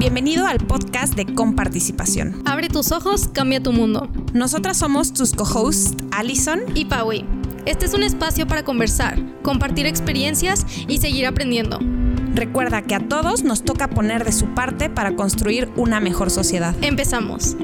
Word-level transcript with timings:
Bienvenido 0.00 0.48
al 0.48 0.56
podcast 0.64 1.12
de 1.12 1.28
Comparticipación. 1.28 2.40
Abre 2.48 2.72
tus 2.72 2.90
ojos, 2.90 3.28
cambia 3.36 3.60
tu 3.60 3.68
mundo. 3.76 4.08
Nosotras 4.32 4.80
somos 4.80 5.12
tus 5.12 5.36
co-hosts, 5.36 5.92
Allison 6.16 6.64
y 6.72 6.88
Paui. 6.88 7.28
Este 7.68 7.84
es 7.84 7.92
un 7.92 8.02
espacio 8.02 8.48
para 8.48 8.64
conversar, 8.64 9.20
compartir 9.44 9.84
experiencias 9.84 10.64
y 10.88 11.04
seguir 11.04 11.28
aprendiendo. 11.28 11.84
Recuerda 12.32 12.80
que 12.80 12.96
a 12.96 13.04
todos 13.12 13.44
nos 13.44 13.60
toca 13.62 13.92
poner 13.92 14.24
de 14.24 14.32
su 14.32 14.54
parte 14.56 14.88
para 14.88 15.12
construir 15.20 15.68
una 15.76 16.00
mejor 16.00 16.32
sociedad. 16.32 16.72
Empezamos. 16.80 17.60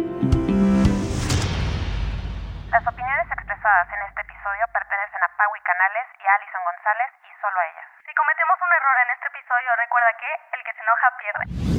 Las 2.69 2.85
opiniones 2.85 3.27
expresadas 3.33 3.89
en 3.97 4.01
este 4.13 4.21
episodio 4.29 4.61
pertenecen 4.77 5.25
a 5.25 5.29
Paui 5.41 5.61
Canales 5.65 6.05
y 6.21 6.25
a 6.29 6.37
Alison 6.37 6.61
González 6.69 7.17
y 7.17 7.33
solo 7.41 7.57
a 7.57 7.65
ellas. 7.65 7.89
Si 8.05 8.13
cometemos 8.13 8.61
un 8.61 8.73
error 8.77 8.97
en 9.01 9.09
este 9.17 9.25
episodio, 9.33 9.73
recuerda 9.81 10.13
que 10.21 10.29
el 10.53 10.61
que 10.69 10.73
se 10.77 10.85
enoja 10.85 11.09
pierde. 11.17 11.77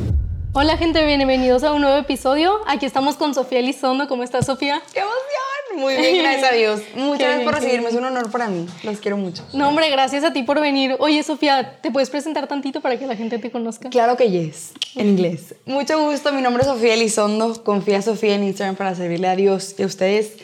Hola 0.59 0.75
gente, 0.75 1.05
bienvenidos 1.05 1.63
a 1.63 1.71
un 1.71 1.81
nuevo 1.81 1.97
episodio. 1.97 2.61
Aquí 2.65 2.87
estamos 2.87 3.15
con 3.15 3.35
Sofía 3.35 3.59
Elizondo. 3.59 4.07
¿Cómo 4.07 4.23
estás, 4.23 4.47
Sofía? 4.47 4.81
¡Qué 4.91 5.01
emoción! 5.01 5.83
Muy 5.83 5.95
bien, 5.95 6.23
gracias 6.23 6.51
a 6.51 6.55
Dios. 6.55 6.81
Muchas 6.95 7.27
gracias 7.27 7.43
por 7.43 7.53
recibirme, 7.53 7.89
es 7.89 7.93
un 7.93 8.05
honor 8.05 8.31
para 8.31 8.47
mí. 8.47 8.65
Los 8.81 8.97
quiero 8.97 9.17
mucho. 9.17 9.45
No, 9.53 9.69
hombre, 9.69 9.91
gracias 9.91 10.23
a 10.23 10.33
ti 10.33 10.41
por 10.41 10.59
venir. 10.59 10.95
Oye, 10.97 11.21
Sofía, 11.21 11.77
¿te 11.79 11.91
puedes 11.91 12.09
presentar 12.09 12.47
tantito 12.47 12.81
para 12.81 12.97
que 12.97 13.05
la 13.05 13.15
gente 13.15 13.37
te 13.37 13.51
conozca? 13.51 13.91
Claro 13.91 14.17
que 14.17 14.31
yes, 14.31 14.71
en 14.95 15.09
inglés. 15.09 15.53
Mucho 15.67 16.03
gusto, 16.09 16.33
mi 16.33 16.41
nombre 16.41 16.63
es 16.63 16.67
Sofía 16.67 16.95
Elizondo. 16.95 17.63
Confía 17.63 18.01
Sofía 18.01 18.33
en 18.33 18.45
Instagram 18.45 18.77
para 18.77 18.95
servirle 18.95 19.27
a 19.27 19.35
Dios 19.35 19.75
y 19.77 19.83
a 19.83 19.85
ustedes. 19.85 20.37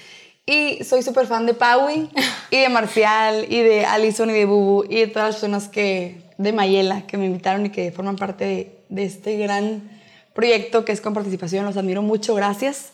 Y 0.45 0.83
soy 0.83 1.01
súper 1.01 1.25
fan 1.25 1.47
de 1.47 1.55
Paui 1.55 2.07
y 2.51 2.57
de 2.57 2.69
Marcial 2.69 3.47
y 3.49 3.61
de 3.61 3.83
Alison 3.85 4.29
y 4.29 4.33
de 4.33 4.45
Bubu 4.45 4.83
y 4.87 4.99
de 4.99 5.07
todas 5.07 5.29
las 5.29 5.35
personas 5.37 5.69
que, 5.69 6.21
de 6.37 6.53
Mayela 6.53 7.01
que 7.07 7.17
me 7.17 7.25
invitaron 7.25 7.65
y 7.65 7.71
que 7.71 7.91
forman 7.91 8.15
parte 8.15 8.45
de, 8.45 8.77
de 8.89 9.05
este 9.05 9.37
gran 9.37 9.92
proyecto 10.33 10.85
que 10.85 10.91
es 10.91 11.01
con 11.01 11.13
participación. 11.13 11.65
Los 11.65 11.77
admiro 11.77 12.01
mucho, 12.01 12.35
gracias. 12.35 12.91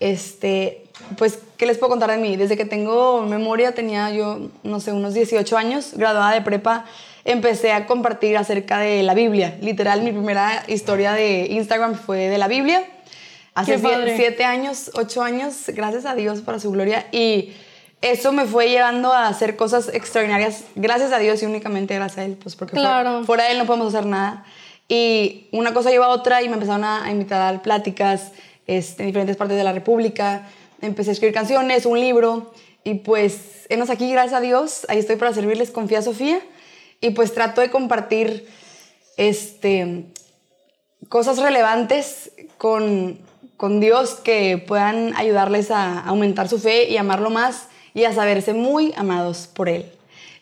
Este, 0.00 0.84
pues, 1.16 1.38
¿qué 1.56 1.66
les 1.66 1.78
puedo 1.78 1.90
contar 1.90 2.10
de 2.10 2.18
mí? 2.18 2.36
Desde 2.36 2.56
que 2.56 2.64
tengo 2.64 3.22
memoria, 3.22 3.72
tenía 3.72 4.10
yo, 4.10 4.50
no 4.62 4.80
sé, 4.80 4.92
unos 4.92 5.14
18 5.14 5.56
años, 5.56 5.92
graduada 5.94 6.32
de 6.32 6.42
prepa, 6.42 6.84
empecé 7.24 7.72
a 7.72 7.86
compartir 7.86 8.36
acerca 8.36 8.78
de 8.78 9.02
la 9.02 9.14
Biblia. 9.14 9.56
Literal, 9.60 10.02
mi 10.02 10.12
primera 10.12 10.64
historia 10.68 11.12
de 11.12 11.46
Instagram 11.50 11.94
fue 11.94 12.28
de 12.28 12.38
la 12.38 12.48
Biblia. 12.48 12.84
Hace 13.54 13.78
siete 14.16 14.44
años, 14.44 14.90
ocho 14.94 15.22
años, 15.22 15.54
gracias 15.68 16.06
a 16.06 16.14
Dios 16.16 16.40
para 16.40 16.58
su 16.58 16.72
gloria. 16.72 17.06
Y 17.12 17.52
eso 18.00 18.32
me 18.32 18.46
fue 18.46 18.68
llevando 18.68 19.12
a 19.12 19.28
hacer 19.28 19.56
cosas 19.56 19.88
extraordinarias, 19.94 20.64
gracias 20.74 21.12
a 21.12 21.18
Dios 21.18 21.42
y 21.42 21.46
únicamente 21.46 21.94
gracias 21.94 22.18
a 22.18 22.24
Él, 22.24 22.36
pues 22.36 22.56
porque 22.56 22.76
fuera 23.24 23.44
de 23.44 23.52
Él 23.52 23.58
no 23.58 23.66
podemos 23.66 23.94
hacer 23.94 24.06
nada. 24.06 24.44
Y 24.88 25.48
una 25.52 25.72
cosa 25.72 25.90
lleva 25.90 26.06
a 26.06 26.10
otra 26.10 26.42
y 26.42 26.48
me 26.48 26.54
empezaron 26.54 26.84
a, 26.84 27.10
invitar 27.10 27.40
a 27.40 27.44
dar 27.52 27.62
pláticas 27.62 28.32
este, 28.66 29.02
en 29.02 29.08
diferentes 29.08 29.36
partes 29.36 29.56
de 29.56 29.64
la 29.64 29.72
República. 29.72 30.48
Empecé 30.80 31.10
a 31.10 31.12
escribir 31.12 31.34
canciones, 31.34 31.86
un 31.86 31.98
libro. 31.98 32.52
Y 32.84 32.94
pues, 32.94 33.66
enos 33.70 33.88
aquí, 33.90 34.10
gracias 34.12 34.34
a 34.34 34.40
Dios. 34.40 34.86
Ahí 34.88 34.98
estoy 34.98 35.16
para 35.16 35.32
servirles, 35.32 35.70
confía 35.70 36.02
Sofía. 36.02 36.40
Y 37.00 37.10
pues 37.10 37.32
trato 37.32 37.60
de 37.60 37.70
compartir 37.70 38.46
este, 39.16 40.04
cosas 41.08 41.38
relevantes 41.38 42.32
con, 42.58 43.18
con 43.56 43.80
Dios 43.80 44.16
que 44.16 44.58
puedan 44.58 45.14
ayudarles 45.16 45.70
a 45.70 46.00
aumentar 46.00 46.48
su 46.48 46.58
fe 46.58 46.88
y 46.88 46.96
amarlo 46.96 47.30
más 47.30 47.68
y 47.94 48.04
a 48.04 48.12
saberse 48.12 48.52
muy 48.52 48.92
amados 48.96 49.46
por 49.46 49.68
Él. 49.68 49.93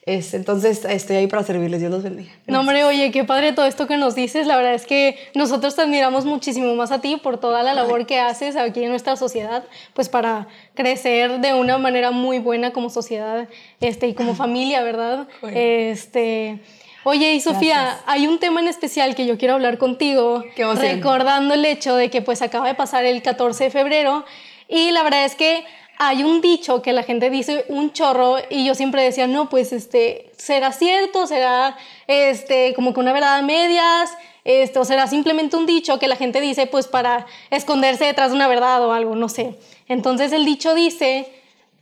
Es, 0.05 0.35
entonces 0.35 0.85
estoy 0.85 1.15
ahí 1.15 1.27
para 1.29 1.45
servirles, 1.45 1.79
Dios 1.79 1.93
los 1.93 2.03
bendiga. 2.03 2.33
No, 2.49 2.61
hombre, 2.61 2.83
oye, 2.83 3.13
qué 3.13 3.23
padre 3.23 3.53
todo 3.53 3.67
esto 3.67 3.87
que 3.87 3.97
nos 3.97 4.17
dices. 4.17 4.49
La 4.49 4.57
verdad 4.57 4.75
es 4.75 4.85
que 4.85 5.17
nosotros 5.35 5.77
te 5.77 5.83
admiramos 5.83 6.25
muchísimo 6.25 6.75
más 6.75 6.91
a 6.91 7.01
ti 7.01 7.19
por 7.23 7.39
toda 7.39 7.63
la 7.63 7.73
labor 7.73 8.05
que 8.05 8.19
haces 8.19 8.57
aquí 8.57 8.83
en 8.83 8.91
nuestra 8.91 9.15
sociedad, 9.15 9.65
pues 9.95 10.09
para 10.09 10.49
crecer 10.75 11.39
de 11.39 11.55
una 11.55 11.79
manera 11.79 12.11
muy 12.11 12.41
buena 12.41 12.73
como 12.73 12.91
sociedad 12.91 13.49
este, 13.81 14.09
y 14.09 14.15
como 14.15 14.35
familia, 14.35 14.83
¿verdad? 14.83 15.29
Este. 15.55 16.59
Oye, 17.05 17.35
y 17.35 17.41
Sofía, 17.41 18.01
hay 18.07 18.27
un 18.27 18.41
tema 18.41 18.61
en 18.61 18.67
especial 18.67 19.15
que 19.15 19.25
yo 19.25 19.39
quiero 19.39 19.55
hablar 19.55 19.79
contigo, 19.79 20.43
recordando 20.57 21.55
el 21.55 21.65
hecho 21.65 21.95
de 21.95 22.11
que 22.11 22.23
pues 22.23 22.43
acaba 22.43 22.67
de 22.67 22.75
pasar 22.75 23.05
el 23.05 23.23
14 23.23 23.65
de 23.65 23.71
febrero 23.71 24.25
y 24.69 24.91
la 24.91 25.03
verdad 25.03 25.25
es 25.25 25.35
que 25.35 25.65
hay 25.99 26.25
un 26.25 26.41
dicho 26.41 26.83
que 26.83 26.93
la 26.93 27.03
gente 27.03 27.31
dice 27.31 27.65
un 27.69 27.93
chorro 27.93 28.37
y 28.51 28.65
yo 28.65 28.75
siempre 28.75 29.03
decía, 29.03 29.27
no, 29.27 29.49
pues 29.49 29.73
este, 29.73 30.33
será 30.37 30.73
cierto, 30.73 31.27
será 31.27 31.77
este, 32.07 32.75
como 32.75 32.93
que 32.93 33.01
una 33.01 33.13
verdad 33.13 33.37
a 33.37 33.43
medias, 33.43 34.11
esto 34.45 34.81
o 34.81 34.85
será 34.85 35.07
simplemente 35.07 35.57
un 35.57 35.67
dicho 35.67 35.99
que 35.99 36.09
la 36.09 36.17
gente 36.17 36.41
dice 36.41 36.67
pues 36.67 36.89
para 36.89 37.27
esconderse 37.51 38.05
detrás 38.05 38.31
de 38.31 38.37
una 38.37 38.49
verdad 38.49 38.85
o 38.85 38.93
algo, 38.93 39.15
no 39.15 39.29
sé. 39.29 39.59
Entonces 39.87 40.33
el 40.33 40.45
dicho 40.45 40.75
dice, 40.75 41.33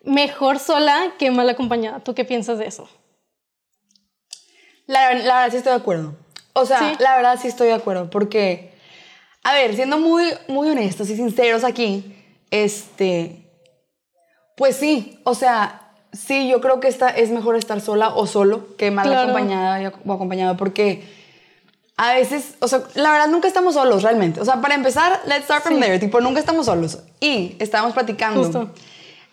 mejor 0.05 0.59
sola 0.59 1.15
que 1.19 1.31
mal 1.31 1.49
acompañada. 1.49 2.01
¿Tú 2.01 2.15
qué 2.15 2.25
piensas 2.25 2.59
de 2.59 2.67
eso? 2.67 2.89
La, 4.87 5.15
la 5.15 5.37
verdad 5.37 5.51
sí 5.51 5.57
estoy 5.59 5.73
de 5.73 5.79
acuerdo. 5.79 6.17
O 6.53 6.67
sea, 6.67 6.97
la 6.99 7.17
verdad 7.17 7.39
sí 7.41 7.49
estoy 7.49 7.69
de 7.69 7.75
acuerdo 7.75 8.11
porque, 8.11 8.73
a 9.45 9.55
ver, 9.55 9.75
siendo 9.75 9.99
muy, 9.99 10.25
muy 10.49 10.69
honestos 10.69 11.09
y 11.09 11.17
sinceros 11.17 11.65
aquí, 11.65 12.17
este 12.51 13.50
pues 14.57 14.77
sí, 14.77 15.21
o 15.25 15.35
sea, 15.35 15.91
sí, 16.13 16.49
yo 16.49 16.61
creo 16.61 16.81
que 16.81 16.89
esta 16.89 17.09
es 17.09 17.31
mejor 17.31 17.57
estar 17.57 17.81
sola 17.81 18.09
o 18.09 18.27
solo 18.27 18.77
que 18.77 18.91
mal 18.91 19.13
acompañada 19.13 19.93
o 20.05 20.13
acompañado 20.13 20.57
porque 20.57 21.03
a 21.97 22.15
veces, 22.15 22.55
o 22.61 22.69
sea, 22.69 22.83
la 22.95 23.11
verdad 23.11 23.29
nunca 23.29 23.47
estamos 23.47 23.75
solos 23.75 24.03
realmente. 24.03 24.41
O 24.41 24.45
sea, 24.47 24.63
para 24.63 24.75
empezar, 24.75 25.21
let's 25.27 25.45
start 25.45 25.63
from 25.63 25.81
there, 25.81 25.99
tipo, 25.99 26.21
nunca 26.23 26.41
estamos 26.41 26.65
solos. 26.65 26.99
Y 27.21 27.57
estábamos 27.59 27.93
platicando 27.93 28.73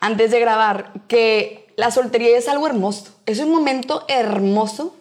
antes 0.02 0.32
de 0.32 0.40
grabar 0.42 0.92
que 1.08 1.72
la 1.78 1.92
soltería 1.92 2.38
es 2.38 2.50
algo 2.50 2.68
hermoso. 2.68 3.14
Es 3.26 3.40
un 3.40 3.52
momento 3.52 4.04
hermoso 4.10 4.94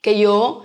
que 0.00 0.18
yo 0.18 0.64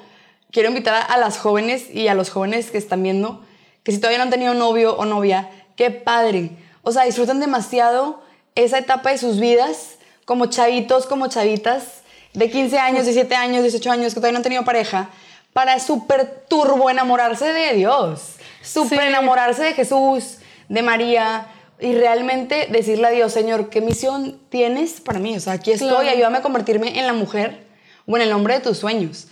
quiero 0.52 0.70
invitar 0.70 1.06
a 1.09 1.18
las 1.18 1.38
jóvenes 1.38 1.94
y 1.94 2.08
a 2.08 2.14
los 2.14 2.30
jóvenes 2.30 2.72
que 2.72 2.78
están 2.78 3.03
viendo 3.03 3.42
que 3.84 3.92
si 3.92 4.00
todavía 4.00 4.20
no 4.20 4.24
han 4.24 4.30
tenido 4.30 4.53
novio 4.53 4.96
o 4.96 5.03
novia, 5.03 5.50
qué 5.76 5.92
padre. 5.92 6.52
O 6.82 6.94
sea, 6.94 7.03
disfruten 7.03 7.42
demasiado 7.42 8.22
esa 8.55 8.79
etapa 8.79 9.11
de 9.11 9.17
sus 9.17 9.39
vidas 9.39 9.95
como 10.25 10.47
chavitos, 10.47 11.05
como 11.05 11.27
chavitas 11.27 12.01
de 12.33 12.49
15 12.49 12.79
años, 12.79 13.05
17 13.05 13.35
años, 13.35 13.61
18 13.61 13.91
años 13.91 14.13
que 14.13 14.19
todavía 14.19 14.33
no 14.33 14.38
han 14.38 14.43
tenido 14.43 14.66
pareja, 14.66 15.09
para 15.53 15.79
súper 15.79 16.45
turbo 16.49 16.89
enamorarse 16.89 17.45
de 17.45 17.73
Dios, 17.75 18.35
súper 18.61 19.01
enamorarse 19.01 19.63
de 19.63 19.73
Jesús, 19.73 20.39
de 20.67 20.81
María 20.81 21.47
y 21.79 21.93
realmente 21.93 22.67
decirle 22.69 23.07
a 23.07 23.11
Dios, 23.11 23.31
Señor, 23.31 23.69
¿qué 23.69 23.81
misión 23.81 24.39
tienes 24.49 24.99
para 25.01 25.19
mí? 25.19 25.35
O 25.35 25.39
sea, 25.39 25.53
aquí 25.53 25.72
estoy, 25.72 26.07
ayúdame 26.07 26.39
a 26.39 26.41
convertirme 26.41 26.99
en 26.99 27.07
la 27.07 27.13
mujer 27.13 27.66
o 28.05 28.16
en 28.17 28.23
el 28.23 28.33
hombre 28.33 28.55
de 28.55 28.59
tus 28.61 28.77
sueños. 28.77 29.27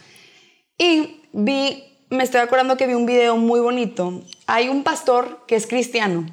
Y 0.77 1.21
vi, 1.31 1.83
me 2.09 2.23
estoy 2.23 2.41
acordando 2.41 2.77
que 2.77 2.87
vi 2.87 2.93
un 2.93 3.05
video 3.05 3.37
muy 3.37 3.59
bonito. 3.59 4.21
Hay 4.45 4.69
un 4.69 4.83
pastor 4.83 5.45
que 5.47 5.55
es 5.55 5.67
cristiano, 5.67 6.25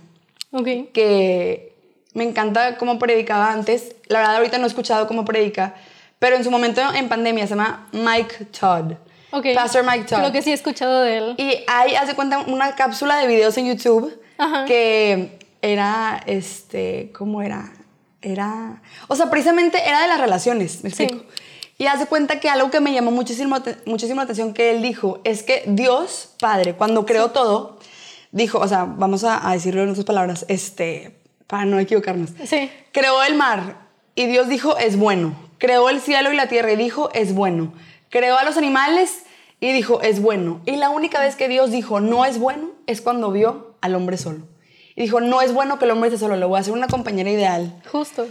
okay. 0.53 0.91
que 0.93 1.70
me 2.15 2.25
encanta 2.25 2.77
cómo 2.77 2.99
predicaba 2.99 3.53
antes. 3.53 3.95
La 4.07 4.21
verdad, 4.21 4.37
ahorita 4.37 4.59
no 4.59 4.65
he 4.65 4.69
escuchado 4.69 5.07
cómo 5.07 5.25
predica, 5.25 5.75
pero 6.19 6.37
en 6.37 6.45
su 6.45 6.51
momento 6.51 6.81
en 6.95 7.09
pandemia 7.09 7.47
se 7.47 7.55
llama 7.55 7.89
Mike 7.93 8.47
Todd. 8.59 8.93
Okay. 9.33 9.55
Pastor 9.55 9.85
Mike 9.85 10.05
Todd. 10.05 10.19
Creo 10.19 10.33
que 10.33 10.43
sí 10.43 10.51
he 10.51 10.55
escuchado 10.55 11.03
de 11.03 11.19
él. 11.19 11.35
Y 11.39 11.65
hay, 11.69 11.95
hace 11.95 12.15
cuenta, 12.15 12.39
una 12.39 12.75
cápsula 12.75 13.17
de 13.17 13.27
videos 13.27 13.57
en 13.59 13.67
YouTube 13.67 14.21
que 14.67 15.39
era, 15.63 16.23
este, 16.27 17.13
¿cómo 17.17 17.43
era? 17.43 17.73
Era, 18.23 18.83
o 19.09 19.17
sea, 19.17 19.31
precisamente 19.31 19.79
era 19.87 20.03
de 20.03 20.09
las 20.09 20.21
relaciones, 20.21 20.83
me 20.83 20.89
explico. 20.89 21.25
Y 21.79 21.87
hace 21.87 22.07
cuenta 22.07 22.41
que 22.41 22.51
algo 22.51 22.71
que 22.71 22.81
me 22.81 22.93
llamó 22.93 23.11
muchísimo, 23.11 23.57
muchísimo 23.87 24.17
la 24.17 24.25
atención 24.25 24.53
que 24.53 24.71
él 24.71 24.83
dijo 24.83 25.21
es 25.25 25.43
que 25.43 25.63
Dios, 25.67 26.35
Padre, 26.39 26.75
cuando 26.75 27.07
creó 27.07 27.31
todo, 27.31 27.79
dijo, 28.33 28.59
o 28.59 28.69
sea, 28.69 28.85
vamos 28.85 29.25
a, 29.25 29.49
a 29.49 29.53
decirlo 29.53 29.83
en 29.83 29.91
otras 29.91 30.05
palabras, 30.05 30.45
este, 30.49 31.20
para 31.51 31.65
no 31.65 31.81
equivocarnos. 31.81 32.31
Sí. 32.45 32.71
Creó 32.93 33.23
el 33.25 33.35
mar 33.35 33.77
y 34.15 34.27
Dios 34.27 34.49
dijo, 34.49 34.79
es 34.79 34.97
bueno. 34.97 35.35
Creó 35.59 35.91
el 35.91 36.01
cielo 36.01 36.33
y 36.33 36.37
la 36.37 36.47
tierra 36.47 36.73
y 36.73 36.77
dijo, 36.77 37.11
es 37.13 37.35
bueno. 37.35 37.75
Creó 38.09 38.39
a 38.39 38.45
los 38.45 38.57
animales 38.57 39.25
y 39.59 39.73
dijo, 39.73 40.01
es 40.01 40.23
bueno. 40.23 40.61
Y 40.65 40.77
la 40.77 40.91
única 40.91 41.21
vez 41.21 41.35
que 41.35 41.49
Dios 41.49 41.73
dijo, 41.73 42.01
no 42.01 42.25
es 42.25 42.39
bueno, 42.39 42.71
es 42.87 43.01
cuando 43.01 43.33
vio 43.33 43.75
al 43.81 43.97
hombre 43.97 44.17
solo. 44.17 44.47
Y 44.95 45.03
dijo, 45.03 45.21
no 45.21 45.43
es 45.43 45.53
bueno 45.53 45.79
que 45.79 45.87
el 45.87 45.91
hombre 45.91 46.09
esté 46.09 46.21
solo, 46.21 46.37
le 46.37 46.47
voy 46.47 46.57
a 46.57 46.61
hacer 46.61 46.73
una 46.73 46.87
compañera 46.87 47.29
ideal. 47.29 47.83
Justo. 47.91 48.27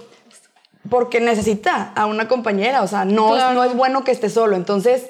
Porque 0.89 1.19
necesita 1.19 1.91
a 1.95 2.05
una 2.05 2.29
compañera, 2.29 2.81
o 2.83 2.87
sea, 2.87 3.03
no, 3.03 3.53
no 3.53 3.63
es 3.65 3.75
bueno 3.75 4.05
que 4.05 4.11
esté 4.11 4.29
solo. 4.29 4.55
Entonces, 4.55 5.07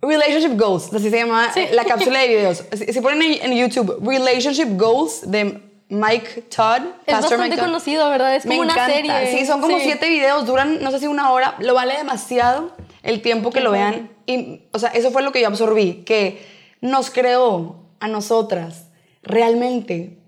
Relationship 0.00 0.56
Goals, 0.56 0.92
así 0.94 1.10
se 1.10 1.18
llama 1.18 1.52
la 1.72 1.84
cápsula 1.84 2.20
de 2.20 2.28
videos. 2.28 2.64
Si, 2.72 3.00
ponen 3.00 3.38
en 3.42 3.52
YouTube 3.56 3.98
Relationship 4.00 4.76
Goals 4.76 5.28
de 5.28 5.65
Mike 5.88 6.42
Todd. 6.54 6.82
Es 7.06 7.20
bastante 7.20 7.56
conocido, 7.58 8.08
¿verdad? 8.10 8.34
Es 8.34 8.44
como 8.44 8.60
una 8.60 8.86
serie. 8.86 9.36
Sí, 9.38 9.46
son 9.46 9.60
como 9.60 9.78
siete 9.78 10.08
videos, 10.08 10.46
duran 10.46 10.82
no 10.82 10.90
sé 10.90 10.98
si 11.00 11.06
una 11.06 11.30
hora, 11.30 11.54
lo 11.60 11.74
vale 11.74 11.96
demasiado 11.96 12.72
el 13.02 13.22
tiempo 13.22 13.50
que 13.50 13.60
lo 13.60 13.70
vean. 13.70 14.10
Y, 14.26 14.62
o 14.72 14.78
sea, 14.80 14.90
eso 14.90 15.10
fue 15.12 15.22
lo 15.22 15.30
que 15.32 15.40
yo 15.40 15.46
absorbí, 15.46 16.02
que 16.04 16.44
nos 16.80 17.10
creó 17.10 17.76
a 18.00 18.08
nosotras 18.08 18.86
realmente 19.22 20.18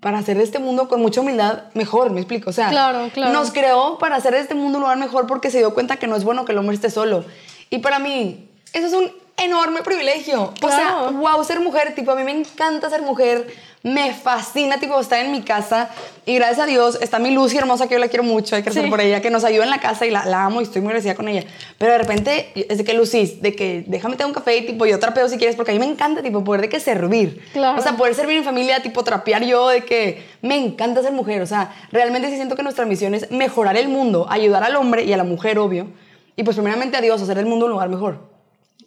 para 0.00 0.18
hacer 0.18 0.36
de 0.36 0.44
este 0.44 0.58
mundo 0.58 0.88
con 0.88 1.00
mucha 1.00 1.20
humildad 1.20 1.64
mejor, 1.74 2.10
me 2.10 2.20
explico. 2.20 2.50
O 2.50 2.52
sea, 2.52 2.68
Claro, 2.70 3.10
claro. 3.12 3.32
nos 3.32 3.50
creó 3.50 3.98
para 3.98 4.16
hacer 4.16 4.32
de 4.34 4.40
este 4.40 4.54
mundo 4.54 4.78
un 4.78 4.82
lugar 4.82 4.98
mejor 4.98 5.26
porque 5.26 5.50
se 5.50 5.58
dio 5.58 5.74
cuenta 5.74 5.96
que 5.96 6.06
no 6.06 6.16
es 6.16 6.24
bueno 6.24 6.44
que 6.44 6.52
el 6.52 6.58
hombre 6.58 6.74
esté 6.74 6.90
solo. 6.90 7.24
Y 7.70 7.78
para 7.78 7.98
mí, 7.98 8.48
eso 8.72 8.86
es 8.86 8.92
un 8.92 9.10
enorme 9.38 9.82
privilegio. 9.82 10.54
O 10.62 10.68
sea, 10.68 10.78
Claro. 10.78 11.12
wow, 11.12 11.44
ser 11.44 11.60
mujer, 11.60 11.94
tipo, 11.94 12.12
a 12.12 12.14
mí 12.14 12.24
me 12.24 12.30
encanta 12.32 12.88
ser 12.90 13.02
mujer, 13.02 13.46
me 13.86 14.12
fascina, 14.12 14.80
tipo, 14.80 14.98
estar 14.98 15.24
en 15.24 15.30
mi 15.30 15.42
casa. 15.42 15.90
Y 16.24 16.34
gracias 16.34 16.58
a 16.58 16.66
Dios 16.66 16.98
está 17.00 17.20
mi 17.20 17.30
Lucy 17.30 17.56
hermosa, 17.56 17.86
que 17.86 17.94
yo 17.94 18.00
la 18.00 18.08
quiero 18.08 18.24
mucho, 18.24 18.56
hay 18.56 18.64
que 18.64 18.70
hacer 18.70 18.82
Sí. 18.82 18.90
por 18.90 19.00
ella, 19.00 19.20
que 19.22 19.30
nos 19.30 19.44
ayuda 19.44 19.62
en 19.62 19.70
la 19.70 19.78
casa 19.78 20.06
y 20.06 20.10
la, 20.10 20.26
la 20.26 20.42
amo 20.42 20.60
y 20.60 20.64
estoy 20.64 20.80
muy 20.82 20.88
agradecida 20.88 21.14
con 21.14 21.28
ella. 21.28 21.44
Pero 21.78 21.92
de 21.92 21.98
repente, 21.98 22.50
es 22.68 22.78
de 22.78 22.82
que 22.82 22.94
Lucy, 22.94 23.38
de 23.40 23.54
que 23.54 23.84
déjame 23.86 24.16
tener 24.16 24.26
un 24.26 24.34
café 24.34 24.56
y 24.56 24.66
tipo, 24.66 24.86
yo 24.86 24.98
trapeo 24.98 25.28
si 25.28 25.36
quieres, 25.38 25.54
porque 25.54 25.70
a 25.70 25.74
mí 25.74 25.78
me 25.78 25.86
encanta, 25.86 26.20
tipo, 26.20 26.42
poder 26.42 26.62
de 26.62 26.68
que 26.68 26.80
servir. 26.80 27.40
Claro. 27.52 27.78
O 27.78 27.82
sea, 27.82 27.96
poder 27.96 28.16
servir 28.16 28.38
en 28.38 28.42
familia, 28.44 28.82
tipo, 28.82 29.04
trapear 29.04 29.44
yo, 29.44 29.68
de 29.68 29.84
que 29.84 30.24
me 30.42 30.56
encanta 30.56 31.00
ser 31.00 31.12
mujer. 31.12 31.40
O 31.42 31.46
sea, 31.46 31.72
realmente 31.92 32.28
sí 32.28 32.34
siento 32.34 32.56
que 32.56 32.64
nuestra 32.64 32.86
misión 32.86 33.14
es 33.14 33.30
mejorar 33.30 33.76
el 33.76 33.86
mundo, 33.86 34.26
ayudar 34.28 34.64
al 34.64 34.74
hombre 34.74 35.04
y 35.04 35.12
a 35.12 35.16
la 35.16 35.22
mujer, 35.24 35.60
obvio. 35.60 35.86
Y 36.34 36.42
pues 36.42 36.56
primeramente 36.56 36.96
a 36.96 37.00
Dios, 37.00 37.22
hacer 37.22 37.38
el 37.38 37.46
mundo 37.46 37.66
un 37.66 37.70
lugar 37.70 37.88
mejor. 37.88 38.18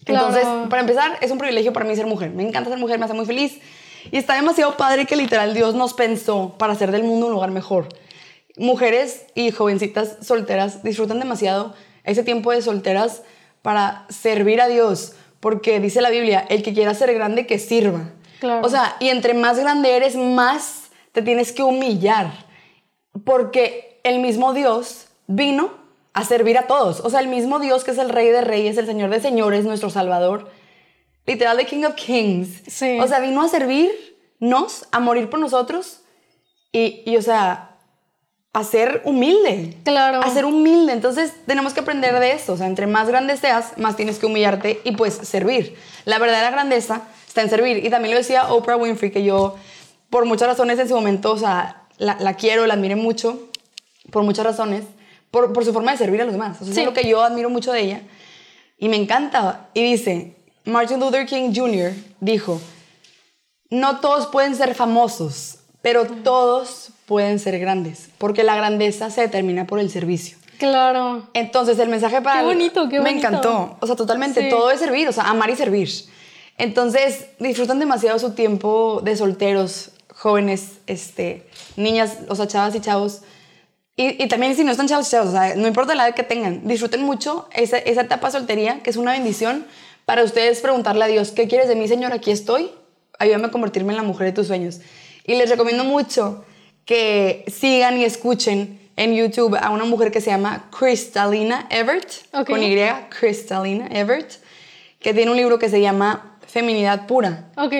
Claro. 0.03 0.27
Entonces, 0.27 0.69
para 0.69 0.81
empezar, 0.81 1.17
es 1.21 1.31
un 1.31 1.37
privilegio 1.37 1.71
para 1.71 1.85
mí 1.85 1.95
ser 1.95 2.05
mujer. 2.05 2.31
Me 2.31 2.43
encanta 2.45 2.69
ser 2.69 2.79
mujer, 2.79 2.99
me 2.99 3.05
hace 3.05 3.13
muy 3.13 3.25
feliz. 3.25 3.59
Y 4.11 4.17
está 4.17 4.35
demasiado 4.35 4.77
padre 4.77 5.05
que 5.05 5.15
literal 5.15 5.53
Dios 5.53 5.75
nos 5.75 5.93
pensó 5.93 6.55
para 6.57 6.73
hacer 6.73 6.91
del 6.91 7.03
mundo 7.03 7.27
un 7.27 7.33
lugar 7.33 7.51
mejor. 7.51 7.87
Mujeres 8.57 9.25
y 9.35 9.51
jovencitas 9.51 10.17
solteras 10.21 10.83
disfrutan 10.83 11.19
demasiado 11.19 11.73
ese 12.03 12.23
tiempo 12.23 12.51
de 12.51 12.61
solteras 12.61 13.23
para 13.61 14.05
servir 14.09 14.61
a 14.61 14.67
Dios. 14.67 15.13
Porque 15.39 15.79
dice 15.79 16.01
la 16.01 16.09
Biblia, 16.09 16.45
el 16.49 16.63
que 16.63 16.73
quiera 16.73 16.93
ser 16.93 17.13
grande, 17.13 17.47
que 17.47 17.59
sirva. 17.59 18.11
Claro. 18.39 18.65
O 18.65 18.69
sea, 18.69 18.95
y 18.99 19.09
entre 19.09 19.33
más 19.33 19.59
grande 19.59 19.95
eres, 19.95 20.15
más 20.15 20.89
te 21.11 21.21
tienes 21.21 21.51
que 21.51 21.63
humillar. 21.63 22.31
Porque 23.23 23.99
el 24.03 24.19
mismo 24.19 24.53
Dios 24.53 25.07
vino 25.27 25.71
a 26.13 26.25
servir 26.25 26.57
a 26.57 26.67
todos. 26.67 26.99
O 27.01 27.09
sea, 27.09 27.19
el 27.19 27.27
mismo 27.27 27.59
Dios 27.59 27.83
que 27.83 27.91
es 27.91 27.97
el 27.97 28.09
Rey 28.09 28.27
de 28.27 28.41
Reyes, 28.41 28.77
el 28.77 28.85
Señor 28.85 29.09
de 29.09 29.21
Señores, 29.21 29.65
nuestro 29.65 29.89
Salvador. 29.89 30.49
Literal, 31.29 31.57
the 31.57 31.65
King 31.65 31.83
of 31.85 31.93
Kings. 31.93 32.61
Sí. 32.67 32.99
O 32.99 33.07
sea, 33.07 33.19
vino 33.19 33.41
a 33.43 33.47
servirnos, 33.47 34.87
a 34.91 34.99
morir 34.99 35.29
por 35.29 35.39
nosotros. 35.39 36.01
Y, 36.71 37.03
y, 37.05 37.17
o 37.17 37.21
sea, 37.21 37.77
a 38.51 38.63
ser 38.63 39.03
humilde. 39.05 39.77
Claro. 39.83 40.21
A 40.23 40.29
ser 40.33 40.45
humilde. 40.45 40.91
Entonces, 40.91 41.33
tenemos 41.45 41.73
que 41.73 41.81
aprender 41.81 42.19
de 42.19 42.31
eso. 42.31 42.53
O 42.53 42.57
sea, 42.57 42.65
entre 42.65 42.87
más 42.87 43.07
grande 43.07 43.37
seas, 43.37 43.77
más 43.77 43.95
tienes 43.95 44.17
que 44.17 44.25
humillarte 44.25 44.81
y 44.83 44.93
pues 44.93 45.13
servir. 45.13 45.75
La 46.05 46.17
verdadera 46.17 46.49
grandeza 46.49 47.03
está 47.27 47.43
en 47.43 47.49
servir. 47.51 47.85
Y 47.85 47.91
también 47.91 48.15
lo 48.15 48.17
decía 48.19 48.51
Oprah 48.51 48.75
Winfrey, 48.75 49.11
que 49.11 49.23
yo, 49.23 49.55
por 50.09 50.25
muchas 50.25 50.47
razones 50.47 50.79
en 50.79 50.87
su 50.87 50.95
momento, 50.95 51.31
o 51.31 51.37
sea, 51.37 51.83
la, 51.99 52.17
la 52.19 52.33
quiero, 52.33 52.65
la 52.65 52.73
admiré 52.73 52.95
mucho, 52.95 53.49
por 54.11 54.23
muchas 54.23 54.45
razones, 54.45 54.83
por, 55.29 55.53
por 55.53 55.63
su 55.63 55.73
forma 55.73 55.91
de 55.91 55.99
servir 55.99 56.21
a 56.21 56.23
los 56.23 56.33
demás. 56.33 56.57
O 56.59 56.65
sea, 56.65 56.73
Sí. 56.73 56.79
Es 56.79 56.85
lo 56.87 56.93
que 56.93 57.07
yo 57.07 57.21
admiro 57.21 57.51
mucho 57.51 57.71
de 57.71 57.81
ella. 57.81 58.01
Y 58.79 58.89
me 58.89 58.95
encanta. 58.95 59.69
Y 59.75 59.83
dice, 59.83 60.38
Martin 60.69 60.99
Luther 60.99 61.25
King 61.25 61.51
Jr. 61.53 61.93
dijo, 62.19 62.61
no 63.69 63.99
todos 63.99 64.27
pueden 64.27 64.55
ser 64.55 64.75
famosos, 64.75 65.59
pero 65.81 66.05
todos 66.05 66.89
pueden 67.05 67.39
ser 67.39 67.59
grandes, 67.59 68.09
porque 68.17 68.43
la 68.43 68.55
grandeza 68.55 69.09
se 69.09 69.21
determina 69.21 69.65
por 69.65 69.79
el 69.79 69.89
servicio. 69.89 70.37
Claro. 70.59 71.27
Entonces, 71.33 71.79
el 71.79 71.87
mensaje 71.89 72.21
para... 72.21 72.41
Qué 72.41 72.45
bonito, 72.45 72.89
qué 72.89 72.99
Me 72.99 73.11
bonito. 73.11 73.27
encantó. 73.27 73.77
O 73.79 73.87
sea, 73.87 73.95
totalmente. 73.95 74.41
Sí. 74.41 74.49
Todo 74.49 74.71
es 74.71 74.79
servir, 74.79 75.07
o 75.07 75.11
sea, 75.13 75.23
amar 75.29 75.49
y 75.49 75.55
servir. 75.55 75.89
Entonces, 76.57 77.27
disfrutan 77.39 77.79
demasiado 77.79 78.19
su 78.19 78.33
tiempo 78.33 78.99
de 79.03 79.15
solteros, 79.15 79.91
jóvenes, 80.13 80.79
este, 80.85 81.47
niñas, 81.77 82.17
o 82.27 82.35
sea, 82.35 82.45
chavas 82.47 82.75
y 82.75 82.81
chavos. 82.81 83.21
Y, 83.95 84.21
y 84.21 84.27
también 84.27 84.55
si 84.55 84.65
no 84.65 84.71
están 84.71 84.87
chavos 84.87 85.07
y 85.07 85.11
chavos, 85.11 85.29
o 85.29 85.31
sea, 85.31 85.55
no 85.55 85.67
importa 85.67 85.95
la 85.95 86.07
edad 86.07 86.15
que 86.15 86.23
tengan, 86.23 86.67
disfruten 86.67 87.03
mucho 87.03 87.47
esa, 87.53 87.77
esa 87.77 88.01
etapa 88.01 88.27
de 88.27 88.33
soltería, 88.33 88.83
que 88.83 88.89
es 88.89 88.97
una 88.97 89.13
bendición 89.13 89.65
para 90.09 90.23
ustedes 90.23 90.59
preguntarle 90.61 91.05
a 91.05 91.07
Dios, 91.07 91.29
¿qué 91.29 91.47
quieres 91.47 91.67
de 91.67 91.75
mí, 91.75 91.87
Señor? 91.87 92.13
Aquí 92.13 92.31
estoy. 92.31 92.71
Ayúdame 93.19 93.45
a 93.45 93.51
convertirme 93.51 93.91
en 93.93 93.97
la 93.97 94.01
mujer 94.01 94.25
de 94.25 94.33
tus 94.33 94.47
sueños. 94.47 94.79
Y 95.23 95.35
les 95.35 95.51
recomiendo 95.51 95.83
mucho 95.83 96.43
que 96.83 97.45
sigan 97.45 97.95
y 97.99 98.05
escuchen 98.05 98.79
en 98.95 99.13
YouTube 99.13 99.55
a 99.61 99.69
una 99.69 99.85
mujer 99.85 100.09
que 100.11 100.19
se 100.19 100.31
llama 100.31 100.67
Kristalina 100.75 101.67
Everett, 101.69 102.11
Ok. 102.33 102.49
con 102.49 102.63
Y, 102.63 102.75
Kristalina 103.19 103.85
Everett, 103.91 104.39
que 104.99 105.13
tiene 105.13 105.29
un 105.29 105.37
libro 105.37 105.59
que 105.59 105.69
se 105.69 105.79
llama 105.79 106.39
Feminidad 106.47 107.05
Pura. 107.05 107.45
Ok. 107.55 107.73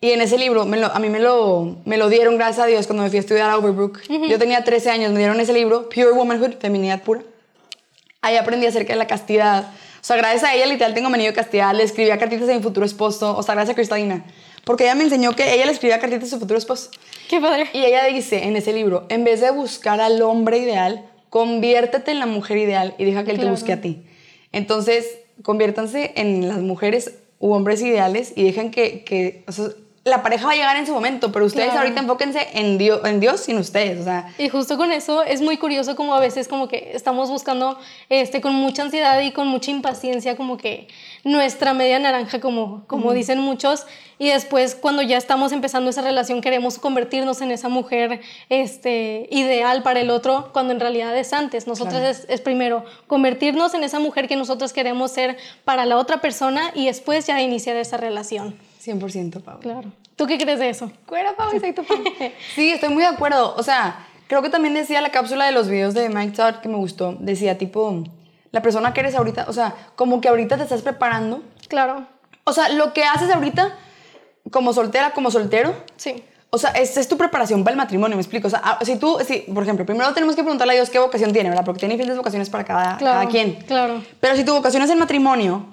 Y 0.00 0.12
en 0.12 0.20
ese 0.20 0.38
libro, 0.38 0.66
me 0.66 0.76
lo- 0.76 0.94
a 0.94 1.00
mí 1.00 1.08
me 1.08 1.18
lo, 1.18 1.78
me 1.84 1.96
lo 1.96 2.08
dieron, 2.08 2.36
gracias 2.36 2.60
a 2.64 2.66
Dios, 2.68 2.86
cuando 2.86 3.02
me 3.02 3.08
fui 3.08 3.16
a 3.16 3.20
estudiar 3.22 3.50
a 3.50 3.58
Overbrook. 3.58 4.02
Yo 4.28 4.38
tenía 4.38 4.62
13 4.62 4.88
años, 4.90 5.10
me 5.10 5.18
dieron 5.18 5.40
ese 5.40 5.52
libro, 5.52 5.88
Pure 5.88 6.12
Womanhood, 6.12 6.58
Feminidad 6.60 7.02
Pura. 7.02 7.22
Ahí 8.22 8.36
aprendí 8.36 8.66
acerca 8.66 8.92
de 8.92 9.00
la 9.00 9.08
castidad. 9.08 9.68
O 10.06 10.08
sea, 10.08 10.14
gracias 10.18 10.44
a 10.44 10.54
ella, 10.54 10.66
literal, 10.66 10.94
tengo 10.94 11.08
anillo 11.08 11.30
de 11.30 11.34
castidad. 11.34 11.74
Le 11.74 11.82
escribía 11.82 12.16
cartitas 12.16 12.48
a 12.48 12.54
mi 12.54 12.62
futuro 12.62 12.86
esposo. 12.86 13.36
O 13.36 13.42
sea, 13.42 13.56
gracias 13.56 13.72
a 13.72 13.74
Cristalina. 13.74 14.24
Porque 14.62 14.84
ella 14.84 14.94
me 14.94 15.02
enseñó 15.02 15.34
que 15.34 15.52
ella 15.52 15.66
le 15.66 15.72
escribía 15.72 15.98
cartitas 15.98 16.28
a 16.28 16.30
su 16.30 16.38
futuro 16.38 16.56
esposo. 16.56 16.90
Qué 17.28 17.40
padre. 17.40 17.66
Y 17.72 17.78
ella 17.84 18.04
dice 18.04 18.44
en 18.44 18.54
ese 18.54 18.72
libro, 18.72 19.06
en 19.08 19.24
vez 19.24 19.40
de 19.40 19.50
buscar 19.50 20.00
al 20.00 20.22
hombre 20.22 20.58
ideal, 20.58 21.04
conviértete 21.28 22.12
en 22.12 22.20
la 22.20 22.26
mujer 22.26 22.56
ideal 22.58 22.94
y 22.98 23.04
deja 23.04 23.24
que 23.24 23.32
él 23.32 23.38
Claro. 23.38 23.48
te 23.48 23.50
busque 23.50 23.72
a 23.72 23.80
ti. 23.80 24.04
Entonces, 24.52 25.18
conviértanse 25.42 26.12
en 26.14 26.46
las 26.46 26.58
mujeres 26.58 27.14
u 27.40 27.52
hombres 27.52 27.82
ideales 27.82 28.32
y 28.36 28.44
dejen 28.44 28.70
que, 28.70 29.02
que 29.02 29.42
o 29.48 29.50
sea, 29.50 29.70
la 30.06 30.22
pareja 30.22 30.46
va 30.46 30.52
a 30.52 30.54
llegar 30.54 30.76
en 30.76 30.86
su 30.86 30.92
momento, 30.92 31.32
pero 31.32 31.44
ustedes 31.44 31.66
Claro. 31.66 31.80
ahorita 31.80 32.00
enfóquense 32.00 32.46
en 32.54 32.78
Dios, 32.78 33.00
en 33.04 33.18
Dios 33.18 33.40
sin 33.40 33.58
ustedes. 33.58 34.00
O 34.00 34.04
sea, 34.04 34.32
Y 34.38 34.48
justo 34.48 34.76
con 34.76 34.92
eso 34.92 35.24
es 35.24 35.42
muy 35.42 35.56
curioso 35.56 35.96
como 35.96 36.14
a 36.14 36.20
veces 36.20 36.46
como 36.46 36.68
que 36.68 36.92
estamos 36.94 37.28
buscando 37.28 37.76
este, 38.08 38.40
con 38.40 38.54
mucha 38.54 38.82
ansiedad 38.82 39.20
y 39.20 39.32
con 39.32 39.48
mucha 39.48 39.72
impaciencia 39.72 40.36
como 40.36 40.58
que 40.58 40.86
nuestra 41.24 41.74
media 41.74 41.98
naranja 41.98 42.40
como, 42.40 42.84
como 42.86 43.12
dicen 43.12 43.40
muchos 43.40 43.84
y 44.18 44.28
después 44.28 44.76
cuando 44.76 45.02
ya 45.02 45.16
estamos 45.18 45.50
empezando 45.50 45.90
esa 45.90 46.02
relación 46.02 46.40
queremos 46.40 46.78
convertirnos 46.78 47.40
en 47.40 47.50
esa 47.50 47.68
mujer 47.68 48.20
este, 48.48 49.26
ideal 49.32 49.82
para 49.82 49.98
el 50.00 50.10
otro 50.10 50.50
cuando 50.52 50.72
en 50.72 50.78
realidad 50.78 51.18
es 51.18 51.32
antes. 51.32 51.66
Nosotros 51.66 51.94
Claro. 51.96 52.10
es, 52.10 52.26
es 52.28 52.40
primero 52.40 52.84
convertirnos 53.08 53.74
en 53.74 53.82
esa 53.82 53.98
mujer 53.98 54.28
que 54.28 54.36
nosotros 54.36 54.72
queremos 54.72 55.10
ser 55.10 55.36
para 55.64 55.84
la 55.84 55.96
otra 55.98 56.20
persona 56.20 56.70
y 56.74 56.86
después 56.86 57.26
ya 57.26 57.42
iniciar 57.42 57.76
esa 57.76 57.96
relación. 57.96 58.56
100% 58.84 59.40
Pablo. 59.42 59.60
Claro. 59.60 59.90
¿Tú 60.16 60.26
qué 60.26 60.38
crees 60.38 60.58
de 60.58 60.68
eso? 60.70 60.90
Sí, 62.54 62.70
estoy 62.72 62.88
muy 62.88 63.02
de 63.02 63.08
acuerdo. 63.08 63.54
O 63.56 63.62
sea, 63.62 64.06
creo 64.28 64.42
que 64.42 64.48
también 64.50 64.74
decía 64.74 65.00
la 65.00 65.10
cápsula 65.10 65.44
de 65.46 65.52
los 65.52 65.68
videos 65.68 65.94
de 65.94 66.08
Mike 66.08 66.34
Todd 66.36 66.54
que 66.62 66.68
me 66.68 66.76
gustó. 66.76 67.16
Decía, 67.20 67.58
tipo, 67.58 68.02
la 68.50 68.62
persona 68.62 68.92
que 68.94 69.00
eres 69.00 69.14
ahorita, 69.14 69.44
o 69.48 69.52
sea, 69.52 69.74
como 69.94 70.20
que 70.20 70.28
ahorita 70.28 70.56
te 70.56 70.62
estás 70.62 70.82
preparando. 70.82 71.42
Claro. 71.68 72.06
O 72.44 72.52
sea, 72.52 72.68
lo 72.70 72.92
que 72.94 73.04
haces 73.04 73.30
ahorita, 73.30 73.76
como 74.50 74.72
soltera, 74.72 75.10
como 75.10 75.30
soltero, 75.30 75.74
Sí. 75.96 76.22
o 76.50 76.58
sea, 76.58 76.70
esa 76.70 77.00
es 77.00 77.08
tu 77.08 77.16
preparación 77.18 77.62
para 77.64 77.72
el 77.72 77.76
matrimonio, 77.78 78.16
me 78.16 78.22
explico. 78.22 78.46
O 78.46 78.50
sea, 78.50 78.60
ah, 78.64 78.78
si 78.82 78.96
tú, 78.96 79.18
si, 79.26 79.40
por 79.52 79.64
ejemplo, 79.64 79.84
primero 79.84 80.14
tenemos 80.14 80.34
que 80.36 80.42
preguntarle 80.42 80.72
a 80.74 80.76
Dios 80.76 80.88
qué 80.90 80.98
vocación 80.98 81.32
tiene, 81.32 81.50
¿verdad? 81.50 81.64
Porque 81.64 81.80
tiene 81.80 81.94
diferentes 81.94 82.16
vocaciones 82.16 82.48
para 82.48 82.64
cada, 82.64 82.96
Claro, 82.96 83.18
cada 83.20 83.28
quien. 83.30 83.56
claro. 83.66 84.02
Pero 84.20 84.36
si 84.36 84.44
tu 84.44 84.54
vocación 84.54 84.82
es 84.82 84.88
el 84.90 84.96
matrimonio, 84.98 85.66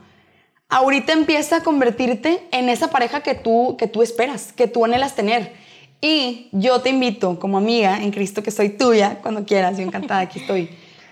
ahorita 0.69 1.13
empieza 1.13 1.57
a 1.57 1.63
convertirte 1.63 2.41
en 2.51 2.69
esa 2.69 2.89
pareja 2.89 3.21
que 3.21 3.35
tú, 3.35 3.75
que 3.77 3.87
tú 3.87 4.01
esperas, 4.01 4.51
que 4.53 4.67
tú 4.67 4.85
anhelas 4.85 5.15
tener. 5.15 5.53
Y 6.01 6.49
yo 6.51 6.81
te 6.81 6.89
invito, 6.89 7.39
como 7.39 7.57
amiga 7.57 8.01
en 8.01 8.11
Cristo, 8.11 8.43
que 8.43 8.51
soy 8.51 8.69
tuya, 8.69 9.19
cuando 9.21 9.45
quieras, 9.45 9.77
yo 9.77 9.83
encantada, 9.83 10.21
aquí 10.21 10.39
estoy. 10.39 10.69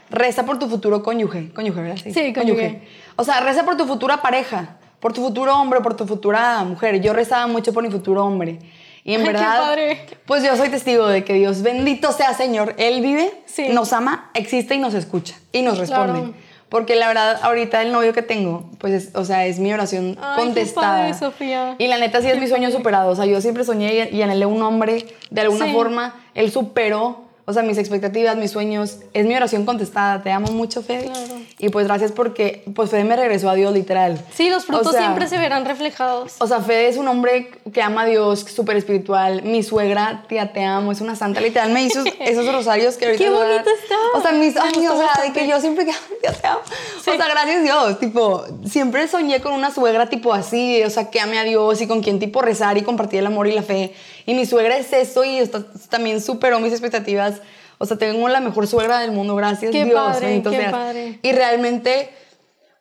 Reza 0.10 0.46
por 0.46 0.60
tu 0.60 0.67
futuro 0.67 1.01
cónyuge. 1.01 1.50
Cónyuge, 1.53 1.81
¿verdad? 1.81 1.98
Sí, 2.03 2.34
cónyuge. 2.34 2.81
O 3.15 3.24
sea, 3.24 3.39
reza 3.39 3.63
por 3.63 3.77
tu 3.77 3.86
futura 3.86 4.22
pareja, 4.22 4.77
por 5.00 5.13
tu 5.13 5.22
futuro 5.22 5.55
hombre, 5.55 5.79
por 5.79 5.96
tu 5.96 6.05
futura 6.05 6.62
mujer. 6.65 7.00
Yo 7.01 7.13
rezaba 7.13 7.48
mucho 7.48 7.72
por 7.72 7.84
mi 7.84 7.89
futuro 7.89 8.25
hombre. 8.25 8.60
Y 9.05 9.13
en 9.13 9.22
Ay, 9.22 9.27
qué 9.27 9.31
verdad, 9.34 9.58
padre. 9.60 10.05
pues 10.25 10.43
yo 10.43 10.55
soy 10.58 10.67
testigo 10.70 11.08
de 11.08 11.24
que 11.24 11.34
Dios, 11.34 11.62
bendito 11.62 12.12
sea 12.12 12.34
Señor, 12.34 12.75
Él 12.77 13.01
vive, 13.01 13.34
Sí. 13.46 13.70
nos 13.70 13.93
ama, 13.93 14.29
existe 14.34 14.75
y 14.75 14.79
nos 14.79 14.93
escucha 14.93 15.36
y 15.53 15.62
nos 15.63 15.77
responde. 15.79 16.20
Claro. 16.20 16.34
Porque 16.71 16.95
la 16.95 17.09
verdad, 17.09 17.37
ahorita 17.43 17.81
el 17.81 17.91
novio 17.91 18.13
que 18.13 18.21
tengo, 18.21 18.63
pues, 18.79 18.93
es- 18.93 19.15
o 19.15 19.25
sea, 19.25 19.45
es 19.45 19.59
mi 19.59 19.73
oración 19.73 20.17
Ay, 20.21 20.37
contestada. 20.45 20.99
padre, 21.01 21.13
Sofía. 21.13 21.75
Y 21.77 21.87
la 21.87 21.97
neta 21.97 22.21
sí 22.21 22.29
es 22.29 22.39
mi 22.39 22.47
sueño 22.47 22.71
superado. 22.71 23.11
O 23.11 23.15
sea, 23.15 23.25
yo 23.25 23.41
siempre 23.41 23.65
soñé 23.65 24.09
y, 24.09 24.15
y 24.15 24.21
anhelé 24.21 24.45
un 24.45 24.61
hombre 24.63 25.05
de 25.29 25.41
alguna 25.41 25.65
Sí. 25.65 25.73
forma. 25.73 26.15
Él 26.33 26.49
superó, 26.49 27.25
o 27.51 27.53
sea, 27.53 27.63
mis 27.63 27.77
expectativas, 27.77 28.36
mis 28.38 28.51
sueños. 28.51 28.98
Es 29.13 29.25
mi 29.25 29.36
oración 29.36 29.65
contestada. 29.65 30.24
Te 30.24 30.31
amo 30.31 30.51
mucho, 30.51 30.81
Fede. 30.81 31.05
Claro. 31.05 31.36
Y 31.60 31.70
pues 31.70 31.86
gracias 31.86 32.12
porque 32.12 32.63
pues 32.74 32.89
Fede 32.89 33.03
me 33.03 33.15
regresó 33.15 33.50
a 33.50 33.55
Dios 33.55 33.74
literal. 33.74 34.20
Sí, 34.34 34.50
los 34.50 34.65
frutos 34.65 34.88
O 34.88 34.91
sea, 34.91 35.01
siempre 35.01 35.27
se 35.27 35.38
verán 35.38 35.65
reflejados. 35.65 36.36
O 36.39 36.48
sea, 36.48 36.62
Fede 36.62 36.88
es 36.88 36.98
un 36.98 37.08
hombre 37.08 37.51
que 37.74 37.81
ama 37.81 38.01
a 38.01 38.05
Dios, 38.05 38.39
súper 38.39 38.77
espiritual. 38.77 39.43
Mi 39.43 39.63
suegra, 39.63 40.24
tía, 40.27 40.53
te 40.53 40.63
amo, 40.63 40.91
es 40.91 41.01
una 41.01 41.15
santa. 41.15 41.41
Literal, 41.41 41.72
me 41.72 41.84
hizo 41.84 42.03
esos 42.20 42.51
rosarios 42.51 42.96
que 42.96 43.05
ahorita... 43.05 43.24
Qué 43.24 43.29
bonito 43.29 43.70
está. 43.81 43.96
O 44.15 44.22
sea, 44.22 44.31
mis 44.31 44.58
años, 44.58 44.93
o 44.93 44.98
sea, 44.98 45.24
de 45.24 45.34
que 45.34 45.48
yo 45.48 45.60
siempre 45.60 45.86
que 45.86 45.91
te 46.22 46.48
amo. 46.48 46.62
O 47.00 47.03
sea, 47.03 47.17
gracias 47.17 47.63
Dios, 47.63 48.00
tipo, 48.00 48.43
siempre 48.65 49.08
soñé 49.08 49.41
con 49.41 49.53
una 49.53 49.72
suegra 49.72 50.08
tipo 50.10 50.34
así, 50.34 50.81
o 50.84 50.89
sea, 50.89 51.10
que 51.10 51.20
ame 51.20 51.38
a 51.38 51.43
Dios 51.43 51.81
y 51.81 51.88
con 51.88 52.01
quien 52.01 52.20
tipo 52.20 52.41
rezar 52.41 52.77
y 52.77 52.84
compartir 52.84 53.20
el 53.20 53.27
amor 53.27 53.48
y 53.48 53.51
la 53.51 53.63
fe. 53.63 53.93
Y 54.25 54.33
mi 54.33 54.45
suegra 54.45 54.77
es 54.77 54.91
eso 54.93 55.23
y 55.23 55.37
está- 55.39 55.63
también 55.89 56.21
superó 56.21 56.59
mis 56.59 56.71
expectativas. 56.71 57.35
O 57.77 57.85
sea, 57.85 57.97
tengo 57.97 58.27
la 58.29 58.39
mejor 58.39 58.67
suegra 58.67 58.99
del 58.99 59.11
mundo, 59.11 59.35
gracias 59.35 59.71
Qué 59.71 59.85
Dios. 59.85 59.95
padre, 59.99 60.43
qué 60.43 60.67
padre. 60.69 61.19
Y 61.23 61.31
realmente, 61.31 62.09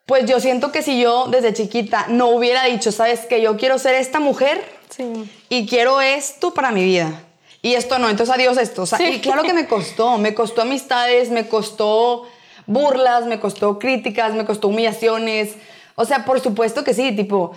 pues 0.06 0.26
yo 0.26 0.40
siento 0.40 0.72
que 0.72 0.82
si 0.82 1.00
yo 1.00 1.26
desde 1.28 1.54
chiquita 1.54 2.06
no 2.08 2.28
hubiera 2.28 2.64
dicho, 2.64 2.92
sabes 2.92 3.20
que 3.20 3.40
yo 3.40 3.56
quiero 3.56 3.78
ser 3.78 3.94
esta 3.94 4.20
mujer 4.20 4.62
Sí. 4.90 5.04
y 5.48 5.66
quiero 5.66 6.00
esto 6.00 6.52
para 6.52 6.70
mi 6.70 6.84
vida. 6.84 7.22
Y 7.62 7.74
esto 7.74 7.98
no, 7.98 8.08
entonces 8.10 8.34
adiós 8.34 8.58
esto. 8.58 8.82
O 8.82 8.86
sea, 8.86 8.98
Sí. 8.98 9.04
y 9.04 9.20
claro 9.20 9.42
que 9.42 9.52
me 9.54 9.66
costó, 9.66 10.18
me 10.18 10.34
costó 10.34 10.62
amistades, 10.62 11.30
me 11.30 11.46
costó 11.48 12.26
burlas, 12.66 13.26
me 13.26 13.40
costó 13.40 13.78
críticas, 13.78 14.34
me 14.34 14.44
costó 14.44 14.68
humillaciones. 14.68 15.54
O 15.94 16.04
sea, 16.04 16.24
por 16.24 16.40
supuesto 16.40 16.84
que 16.84 16.94
sí, 16.94 17.12
tipo, 17.14 17.52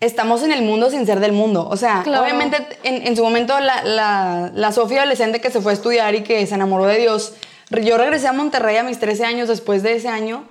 estamos 0.00 0.42
en 0.42 0.52
el 0.52 0.62
mundo 0.62 0.90
sin 0.90 1.06
ser 1.06 1.20
del 1.20 1.32
mundo. 1.32 1.66
O 1.68 1.76
sea, 1.76 2.02
Claro. 2.02 2.22
obviamente 2.22 2.58
en, 2.82 3.06
en 3.06 3.16
su 3.16 3.22
momento 3.22 3.58
la, 3.60 3.82
la, 3.84 4.50
la 4.54 4.72
Sofía 4.72 5.00
adolescente 5.02 5.40
que 5.40 5.50
se 5.50 5.60
fue 5.60 5.72
a 5.72 5.74
estudiar 5.74 6.14
y 6.14 6.22
que 6.22 6.46
se 6.46 6.54
enamoró 6.54 6.84
de 6.86 6.98
Dios, 6.98 7.34
yo 7.82 7.96
regresé 7.96 8.28
a 8.28 8.32
Monterrey 8.32 8.76
a 8.76 8.82
mis 8.82 8.98
13 8.98 9.24
años 9.24 9.48
después 9.48 9.82
de 9.82 9.94
ese 9.94 10.08
año, 10.08 10.44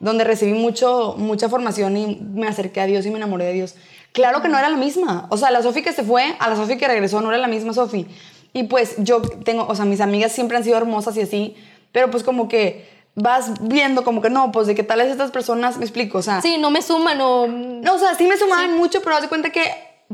donde 0.00 0.24
recibí 0.24 0.52
mucho, 0.52 1.14
mucha 1.16 1.48
formación 1.48 1.96
y 1.96 2.16
me 2.34 2.46
acerqué 2.46 2.80
a 2.80 2.86
Dios 2.86 3.06
y 3.06 3.10
me 3.10 3.16
enamoré 3.16 3.46
de 3.46 3.52
Dios. 3.54 3.74
Claro 4.12 4.42
que 4.42 4.48
no 4.48 4.58
era 4.58 4.68
la 4.68 4.76
misma. 4.76 5.26
O 5.30 5.36
sea, 5.36 5.50
la 5.50 5.62
Sofi 5.62 5.82
que 5.82 5.92
se 5.92 6.02
fue, 6.02 6.34
a 6.38 6.48
la 6.48 6.56
Sofi 6.56 6.76
que 6.76 6.86
regresó, 6.86 7.20
no 7.20 7.30
era 7.30 7.38
la 7.38 7.48
misma 7.48 7.72
Sofi. 7.72 8.06
Y 8.52 8.64
pues 8.64 8.94
yo 8.98 9.20
tengo, 9.22 9.66
o 9.68 9.74
sea, 9.74 9.84
mis 9.84 10.00
amigas 10.00 10.32
siempre 10.32 10.56
han 10.56 10.64
sido 10.64 10.76
hermosas 10.76 11.16
y 11.16 11.22
así, 11.22 11.56
pero 11.92 12.10
pues 12.10 12.22
como 12.22 12.48
que 12.48 12.86
vas 13.22 13.52
viendo 13.60 14.04
como 14.04 14.20
que 14.22 14.30
no, 14.30 14.52
pues 14.52 14.66
de 14.66 14.74
qué 14.74 14.82
tal 14.82 15.00
es 15.00 15.08
estas 15.10 15.30
personas, 15.30 15.76
me 15.78 15.84
explico, 15.84 16.18
o 16.18 16.22
sea, 16.22 16.40
Sí, 16.42 16.56
no 16.58 16.70
me 16.70 16.82
suman 16.82 17.20
o... 17.20 17.46
no, 17.46 17.94
o 17.94 17.98
sea, 17.98 18.14
sí 18.14 18.26
me 18.26 18.36
sumaban 18.36 18.76
mucho, 18.76 19.02
pero 19.02 19.16
haz 19.16 19.22
de 19.22 19.28
cuenta 19.28 19.50
que, 19.50 19.62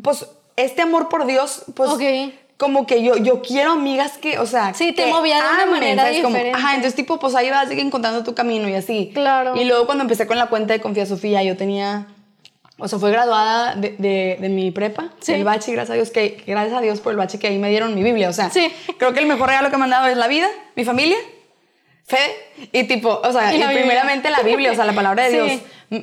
pues, 0.02 0.26
este 0.56 0.82
amor 0.82 1.08
por 1.08 1.26
Dios, 1.26 1.64
pues, 1.74 1.90
Ok. 1.90 2.02
como 2.56 2.86
que 2.86 3.02
yo, 3.02 3.16
yo 3.16 3.42
quiero 3.42 3.72
amigas 3.72 4.16
que, 4.18 4.38
o 4.38 4.46
sea, 4.46 4.72
Sí, 4.74 4.92
te 4.92 5.04
que 5.04 5.10
movía 5.12 5.36
de 5.36 5.54
una 5.54 5.66
manera 5.66 6.02
¿sabes? 6.04 6.22
Como, 6.22 6.36
diferente. 6.36 6.58
ajá, 6.58 6.70
entonces, 6.76 6.94
tipo, 6.94 7.18
pues 7.18 7.34
ahí 7.34 7.50
vas 7.50 7.70
encontrando 7.70 8.22
tu 8.22 8.34
camino 8.34 8.68
y 8.68 8.74
así. 8.74 9.10
Claro. 9.12 9.56
Y 9.56 9.64
luego 9.64 9.86
cuando 9.86 10.02
empecé 10.02 10.26
con 10.26 10.38
la 10.38 10.46
cuenta 10.46 10.72
de 10.72 10.80
Confía 10.80 11.04
Sofía, 11.06 11.42
yo 11.42 11.56
tenía, 11.56 12.06
o 12.78 12.86
sea, 12.88 12.98
fue 13.00 13.10
graduada 13.10 13.74
de, 13.74 13.96
de, 13.98 14.38
de 14.40 14.48
mi 14.48 14.70
prepa, 14.70 15.10
Sí. 15.20 15.32
del 15.32 15.42
bachi, 15.44 15.72
gracias 15.72 15.90
a 15.90 15.94
Dios, 15.94 16.10
que 16.10 16.42
gracias 16.46 16.76
a 16.78 16.80
Dios 16.80 17.00
por 17.00 17.10
el 17.10 17.18
bachi 17.18 17.38
que 17.38 17.48
ahí 17.48 17.58
me 17.58 17.68
dieron 17.70 17.94
mi 17.94 18.02
Biblia, 18.04 18.28
o 18.28 18.32
sea, 18.32 18.50
Sí. 18.50 18.72
creo 18.98 19.12
que 19.12 19.20
el 19.20 19.26
mejor 19.26 19.48
regalo 19.48 19.70
que 19.70 19.76
me 19.76 19.84
han 19.84 19.90
dado 19.90 20.06
es 20.06 20.16
la 20.16 20.28
vida, 20.28 20.48
mi 20.76 20.84
familia, 20.84 21.16
fe 22.06 22.18
y 22.72 22.84
tipo, 22.84 23.20
o 23.22 23.32
sea, 23.32 23.54
Y 23.54 23.58
la 23.58 23.70
primeramente 23.70 24.30
la 24.30 24.40
Biblia, 24.40 24.72
o 24.72 24.74
sea, 24.74 24.84
la 24.84 24.92
palabra 24.92 25.24
de 25.24 25.30
Sí. 25.30 25.36
Dios. 25.36 25.60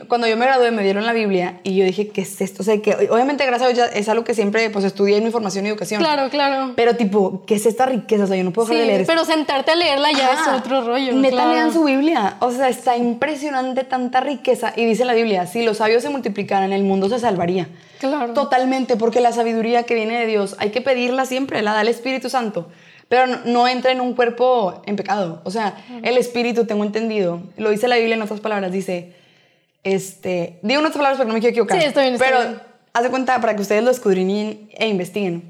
Cuando 0.08 0.25
yo 0.25 0.38
me 0.38 0.46
gradué 0.46 0.72
me 0.72 0.84
dieron 0.84 1.05
la 1.05 1.12
Biblia 1.12 1.60
y 1.63 1.75
yo 1.75 1.84
dije, 1.84 2.08
¿qué 2.10 2.22
es 2.22 2.39
esto? 2.39 2.62
O 2.62 2.63
sea, 2.63 2.77
que 2.81 2.93
obviamente 3.10 3.46
gracias 3.46 3.70
a 3.70 3.74
Dios 3.74 3.89
es 3.93 4.08
algo 4.08 4.24
que 4.24 4.34
siempre 4.34 4.70
pues 4.70 4.86
estudié 4.86 5.17
en 5.17 5.24
mi 5.25 5.31
formación 5.31 5.65
y 5.65 5.70
educación. 5.70 6.00
Claro, 6.01 6.29
claro. 6.29 6.74
Pero 6.77 6.96
tipo, 6.96 7.43
¿qué 7.46 7.55
es 7.55 7.65
esta 7.65 7.88
riqueza? 7.88 8.24
O 8.24 8.27
sea, 8.27 8.38
yo 8.38 8.43
no 8.43 8.51
puedo 8.53 8.67
dejar 8.67 8.84
Sí, 8.84 8.88
de 8.88 8.93
leer 8.96 9.08
pero 9.08 9.25
sentarte 9.25 9.72
a 9.72 9.75
leerla 9.75 10.12
ya 10.12 10.31
es 10.34 10.48
otro 10.60 10.86
rollo. 10.86 11.12
Neta, 11.13 11.36
claro. 11.36 11.53
lean 11.53 11.74
su 11.74 11.84
Biblia. 11.84 12.38
O 12.39 12.51
sea, 12.51 12.70
está 12.70 12.96
impresionante 12.96 13.84
tanta 13.84 14.22
riqueza. 14.22 14.72
Y 14.77 14.86
dice 14.86 15.03
la 15.03 15.13
Biblia, 15.13 15.46
si 15.46 15.63
los 15.63 15.77
sabios 15.77 16.03
se 16.03 16.10
multiplicaran, 16.10 16.72
el 16.72 16.84
mundo 16.84 17.10
se 17.10 17.20
salvaría. 17.20 17.67
Claro. 18.00 18.34
Totalmente, 18.34 18.96
porque 18.96 19.20
la 19.20 19.34
sabiduría 19.34 19.84
que 19.84 19.96
viene 19.96 20.17
de 20.20 20.25
Dios 20.27 20.55
hay 20.60 20.70
que 20.70 20.81
pedirla 20.81 21.25
siempre, 21.25 21.62
la 21.63 21.74
da 21.74 21.81
el 21.81 21.89
Espíritu 21.89 22.29
Santo. 22.29 22.70
Pero 23.12 23.27
no, 23.27 23.39
no 23.44 23.68
entra 23.68 23.91
en 23.91 24.00
un 24.00 24.13
cuerpo 24.15 24.82
en 24.86 24.96
pecado. 24.96 25.41
O 25.44 25.51
sea, 25.51 25.75
el 26.01 26.15
Espíritu, 26.18 26.65
tengo 26.65 26.86
entendido, 26.86 27.41
lo 27.58 27.70
dice 27.70 27.89
la 27.89 27.98
Biblia 27.98 28.15
en 28.15 28.22
otras 28.22 28.39
palabras, 28.39 28.72
dice, 28.72 29.13
este, 29.84 30.60
digo 30.62 30.80
en 30.80 30.86
otras 30.86 30.98
palabras 30.98 31.18
porque 31.18 31.27
no 31.27 31.34
me 31.34 31.39
quiero 31.41 31.51
equivocar. 31.51 31.80
Sí, 31.80 31.86
está 31.88 32.01
bien, 32.03 32.15
Pero 32.18 32.39
bien. 32.39 32.62
haz 32.94 33.03
de 33.03 33.10
cuenta 33.10 33.39
para 33.41 33.56
que 33.56 33.62
ustedes 33.62 33.84
lo 33.84 33.91
escudriñen 33.91 34.70
e 34.72 34.88
investiguen. 34.88 35.44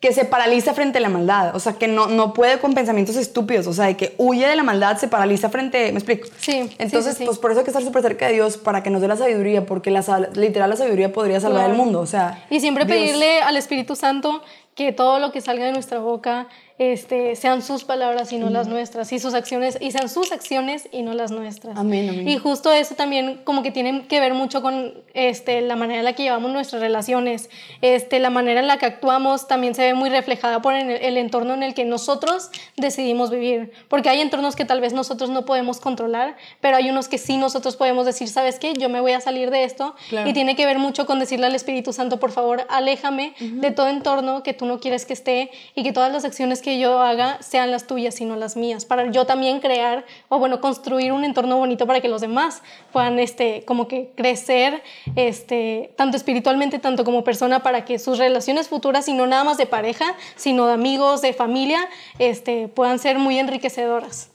Que 0.00 0.12
se 0.12 0.24
paraliza 0.24 0.74
frente 0.74 0.98
a 0.98 1.00
la 1.00 1.08
maldad, 1.08 1.56
o 1.56 1.58
sea, 1.58 1.72
que 1.72 1.88
no, 1.88 2.06
no 2.06 2.32
puede 2.32 2.60
con 2.60 2.72
pensamientos 2.72 3.16
estúpidos, 3.16 3.66
o 3.66 3.72
sea, 3.72 3.86
de 3.86 3.96
que 3.96 4.14
huye 4.16 4.46
de 4.46 4.54
la 4.54 4.62
maldad, 4.62 4.96
se 4.96 5.08
paraliza 5.08 5.48
frente, 5.50 5.90
¿me 5.90 5.98
explico? 5.98 6.28
Sí, 6.38 6.70
Entonces, 6.78 7.14
sí, 7.14 7.18
sí. 7.18 7.24
pues 7.24 7.38
por 7.38 7.50
eso 7.50 7.58
hay 7.58 7.64
que 7.64 7.70
estar 7.70 7.82
súper 7.82 8.02
cerca 8.02 8.28
de 8.28 8.34
Dios, 8.34 8.58
para 8.58 8.84
que 8.84 8.90
nos 8.90 9.00
dé 9.02 9.08
la 9.08 9.16
sabiduría, 9.16 9.66
porque 9.66 9.90
la, 9.90 10.04
literal 10.34 10.70
la 10.70 10.76
sabiduría 10.76 11.12
podría 11.12 11.40
salvar 11.40 11.62
Claro. 11.64 11.72
el 11.72 11.76
mundo, 11.76 11.98
o 11.98 12.06
sea. 12.06 12.46
Y 12.48 12.60
siempre 12.60 12.84
Dios- 12.84 12.96
pedirle 12.96 13.40
al 13.42 13.56
Espíritu 13.56 13.96
Santo 13.96 14.40
que 14.76 14.92
todo 14.92 15.18
lo 15.18 15.32
que 15.32 15.40
salga 15.40 15.64
de 15.64 15.72
nuestra 15.72 15.98
boca 15.98 16.46
este, 16.78 17.34
sean 17.36 17.62
sus 17.62 17.84
palabras 17.84 18.32
y 18.32 18.38
no 18.38 18.50
las 18.50 18.68
nuestras, 18.68 19.12
y 19.12 19.18
sus 19.18 19.34
acciones, 19.34 19.78
y 19.80 19.90
sean 19.90 20.08
sus 20.08 20.30
acciones 20.32 20.88
y 20.92 21.02
no 21.02 21.12
las 21.14 21.30
nuestras. 21.30 21.76
Amén, 21.76 22.08
amén. 22.08 22.28
Y 22.28 22.36
justo 22.38 22.72
eso 22.72 22.94
también 22.94 23.40
como 23.44 23.62
que 23.62 23.70
tiene 23.70 24.06
que 24.06 24.20
ver 24.20 24.34
mucho 24.34 24.62
con 24.62 24.94
este, 25.14 25.60
la 25.60 25.76
manera 25.76 25.98
en 25.98 26.04
la 26.04 26.12
que 26.12 26.22
llevamos 26.22 26.52
nuestras 26.52 26.80
relaciones, 26.80 27.50
este, 27.82 28.20
la 28.20 28.30
manera 28.30 28.60
en 28.60 28.68
la 28.68 28.76
que 28.78 28.86
actuamos 28.86 29.48
también 29.48 29.74
se 29.74 29.82
ve 29.82 29.94
muy 29.94 30.08
reflejada 30.08 30.62
por 30.62 30.74
el, 30.74 30.90
el 30.90 31.16
entorno 31.16 31.54
en 31.54 31.62
el 31.62 31.74
que 31.74 31.84
nosotros 31.84 32.50
decidimos 32.76 33.30
vivir, 33.30 33.72
porque 33.88 34.08
hay 34.08 34.20
entornos 34.20 34.54
que 34.54 34.64
tal 34.64 34.80
vez 34.80 34.92
nosotros 34.92 35.30
no 35.30 35.44
podemos 35.44 35.80
controlar, 35.80 36.36
pero 36.60 36.76
hay 36.76 36.90
unos 36.90 37.08
que 37.08 37.18
sí 37.18 37.36
nosotros 37.36 37.76
podemos 37.76 38.06
decir, 38.06 38.28
¿sabes 38.28 38.58
qué? 38.58 38.74
Yo 38.74 38.88
me 38.88 39.00
voy 39.00 39.12
a 39.12 39.20
salir 39.20 39.50
de 39.50 39.64
esto 39.64 39.94
Claro. 40.08 40.28
y 40.30 40.32
tiene 40.32 40.54
que 40.54 40.64
ver 40.64 40.78
mucho 40.78 41.06
con 41.06 41.18
decirle 41.18 41.46
al 41.46 41.54
Espíritu 41.54 41.92
Santo, 41.92 42.20
por 42.20 42.30
favor, 42.30 42.64
aléjame 42.68 43.34
de 43.40 43.70
todo 43.72 43.88
entorno 43.88 44.42
que 44.42 44.54
tú 44.54 44.64
no 44.66 44.78
quieres 44.80 45.04
que 45.06 45.12
esté 45.12 45.50
y 45.74 45.82
que 45.82 45.92
todas 45.92 46.12
las 46.12 46.24
acciones 46.24 46.62
que 46.62 46.67
yo 46.76 47.00
haga 47.00 47.40
sean 47.40 47.70
las 47.70 47.86
tuyas 47.86 48.20
y 48.20 48.24
no 48.24 48.36
las 48.36 48.56
mías, 48.56 48.84
para 48.84 49.10
yo 49.10 49.24
también 49.24 49.60
crear 49.60 50.04
o 50.28 50.38
bueno, 50.38 50.60
construir 50.60 51.12
un 51.12 51.24
entorno 51.24 51.56
bonito 51.56 51.86
para 51.86 52.00
que 52.00 52.08
los 52.08 52.20
demás 52.20 52.62
puedan 52.92 53.18
este 53.18 53.64
como 53.64 53.88
que 53.88 54.10
crecer 54.16 54.82
este 55.16 55.92
tanto 55.96 56.16
espiritualmente 56.16 56.78
tanto 56.78 57.04
como 57.04 57.24
persona 57.24 57.62
para 57.62 57.84
que 57.84 57.98
sus 57.98 58.18
relaciones 58.18 58.68
futuras 58.68 59.08
y 59.08 59.12
no 59.12 59.26
nada 59.26 59.44
más 59.44 59.56
de 59.56 59.66
pareja, 59.66 60.14
sino 60.36 60.66
de 60.66 60.72
amigos, 60.74 61.22
de 61.22 61.32
familia, 61.32 61.88
este 62.18 62.68
puedan 62.68 62.98
ser 62.98 63.18
muy 63.18 63.38
enriquecedoras. 63.38 64.30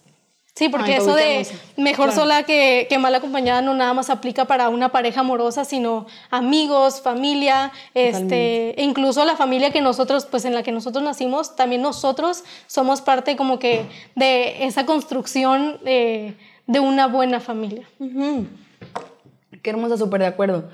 Sí, 0.56 0.70
porque 0.70 0.92
Ay, 0.94 0.98
eso 1.00 1.16
de 1.16 1.48
mejor 1.78 2.10
Claro. 2.10 2.22
sola 2.22 2.44
que, 2.44 2.86
que 2.88 3.00
mal 3.00 3.16
acompañada 3.16 3.64
no 3.64 3.74
nada 3.74 3.96
más 3.96 4.12
aplica 4.12 4.46
para 4.46 4.70
una 4.70 4.90
pareja 4.90 5.22
amorosa, 5.22 5.66
sino 5.66 6.06
amigos, 6.30 7.02
familia, 7.02 7.72
este, 7.96 8.80
e 8.80 8.84
incluso 8.84 9.26
la 9.26 9.36
familia 9.36 9.72
que 9.72 9.82
nosotros, 9.82 10.28
pues 10.28 10.46
en 10.46 10.54
la 10.54 10.62
que 10.62 10.72
nosotros 10.72 11.04
nacimos, 11.04 11.56
también 11.56 11.82
nosotros 11.82 12.44
somos 12.68 13.02
parte 13.02 13.36
como 13.36 13.58
que 13.58 13.86
de 14.14 14.64
esa 14.66 14.86
construcción 14.86 15.80
eh, 15.86 16.36
de 16.68 16.80
una 16.80 17.08
buena 17.08 17.40
familia. 17.40 17.90
Ujú. 17.98 18.46
Qué 19.64 19.70
hermosa, 19.72 19.98
súper 19.98 20.22
de 20.22 20.28
acuerdo. 20.28 20.70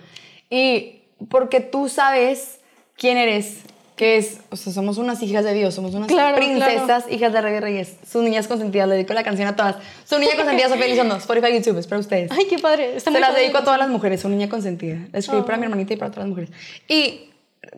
Y 0.49 1.03
porque 1.29 1.61
tú 1.61 1.87
sabes 1.87 2.59
quién 2.97 3.17
eres, 3.17 3.61
que 3.99 4.15
es, 4.15 4.37
o 4.49 4.55
sea, 4.55 4.71
somos 4.71 4.97
unas 4.97 5.21
hijas 5.21 5.43
de 5.43 5.53
Dios, 5.53 5.75
somos 5.75 5.93
unas 5.93 6.07
Claro, 6.07 6.37
princesas, 6.37 7.03
hijas 7.09 7.33
de 7.33 7.41
Rey 7.41 7.59
Reyes, 7.59 7.97
sus 8.09 8.23
niñas 8.23 8.47
consentidas, 8.47 8.87
le 8.87 8.95
dedico 8.95 9.11
la 9.13 9.23
canción 9.25 9.45
a 9.49 9.57
todas. 9.57 9.75
Su 10.05 10.17
niña 10.19 10.37
consentida, 10.37 10.69
Sofía 10.69 10.85
Elizondo, 10.85 11.15
Spotify, 11.17 11.51
YouTube, 11.53 11.77
es 11.79 11.85
para 11.85 11.99
ustedes. 11.99 12.31
Ay, 12.31 12.45
qué 12.49 12.57
padre. 12.59 12.95
Está 12.95 13.11
Se 13.11 13.11
muy 13.11 13.19
las 13.19 13.31
padre. 13.31 13.41
dedico 13.41 13.57
a 13.57 13.63
todas 13.65 13.77
las 13.77 13.89
mujeres, 13.89 14.21
su 14.21 14.29
niña 14.29 14.47
consentida. 14.47 14.99
La 15.11 15.19
escribí 15.19 15.41
para 15.41 15.57
mi 15.57 15.65
hermanita 15.65 15.93
y 15.93 15.97
para 15.97 16.11
todas 16.11 16.23
las 16.25 16.29
mujeres. 16.29 16.49
Y 16.87 17.29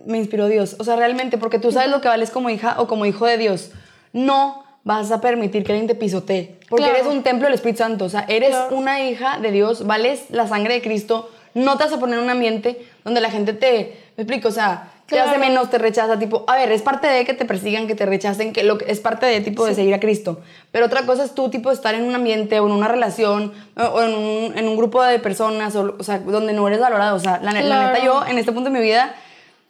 me 0.06 0.20
inspiró 0.20 0.46
Dios. 0.48 0.76
O 0.78 0.84
sea, 0.84 0.96
realmente, 0.96 1.40
porque 1.40 1.58
tú 1.58 1.72
sabes 1.72 1.90
lo 1.90 2.02
que 2.02 2.08
vales 2.08 2.30
como 2.30 2.52
hija 2.52 2.76
o 2.78 2.86
como 2.86 3.08
hijo 3.08 3.26
de 3.26 3.40
Dios. 3.40 3.72
No 4.14 4.64
vas 4.84 5.12
a 5.12 5.22
permitir 5.22 5.64
que 5.64 5.72
alguien 5.72 5.88
te 5.88 5.96
pisotee. 5.96 6.60
Porque 6.70 6.84
Claro. 6.84 7.00
eres 7.00 7.08
un 7.12 7.24
templo 7.24 7.48
del 7.48 7.56
Espíritu 7.56 7.80
Santo. 7.80 8.06
O 8.06 8.10
sea, 8.10 8.26
eres 8.30 8.56
una 8.70 9.04
hija 9.04 9.40
de 9.40 9.52
Dios, 9.52 9.88
vales 9.88 10.26
la 10.30 10.48
sangre 10.48 10.76
de 10.76 10.82
Cristo. 10.84 11.32
No 11.56 11.78
te 11.80 11.86
vas 11.86 11.94
a 11.94 12.00
poner 12.00 12.20
en 12.20 12.26
un 12.26 12.30
ambiente 12.30 12.80
donde 13.04 13.22
la 13.22 13.32
gente 13.32 13.54
te. 13.54 13.98
Me 14.18 14.24
explico, 14.24 14.50
o 14.50 14.52
sea, 14.52 14.91
te 15.16 15.22
hace 15.22 15.36
Claro. 15.36 15.50
menos, 15.50 15.70
te 15.70 15.78
rechaza. 15.78 16.18
Tipo, 16.20 16.44
a 16.48 16.56
ver, 16.56 16.72
es 16.72 16.82
parte 16.82 17.08
de 17.08 17.26
que 17.26 17.34
te 17.34 17.46
persigan, 17.46 17.88
que 17.88 17.96
te 17.96 18.06
rechacen, 18.06 18.54
que 18.54 18.64
lo, 18.64 18.78
que- 18.78 18.92
es 18.92 19.00
parte 19.00 19.26
de 19.26 19.42
tipo 19.42 19.66
de 19.66 19.76
seguir 19.76 19.94
a 19.94 20.00
Cristo. 20.00 20.40
Pero 20.72 20.86
otra 20.88 21.06
cosa 21.06 21.24
es 21.24 21.34
tú, 21.36 21.50
tipo, 21.50 21.72
estar 21.72 21.94
en 21.96 22.04
un 22.04 22.16
ambiente 22.16 22.60
o 22.60 22.66
en 22.68 22.72
una 22.74 22.88
relación 22.88 23.54
o- 23.78 24.02
en 24.02 24.14
un, 24.14 24.58
en 24.58 24.68
un 24.68 24.76
grupo 24.78 25.02
de 25.04 25.20
personas, 25.20 25.76
o, 25.76 25.96
o 26.00 26.04
sea, 26.04 26.20
donde 26.20 26.54
no 26.54 26.68
eres 26.68 26.80
valorado. 26.80 27.16
O 27.16 27.20
sea, 27.20 27.40
la, 27.42 27.52
Claro. 27.52 27.88
neta, 27.94 28.04
yo 28.04 28.26
en 28.26 28.38
este 28.38 28.52
punto 28.52 28.70
de 28.70 28.78
mi 28.80 28.84
vida. 28.84 29.14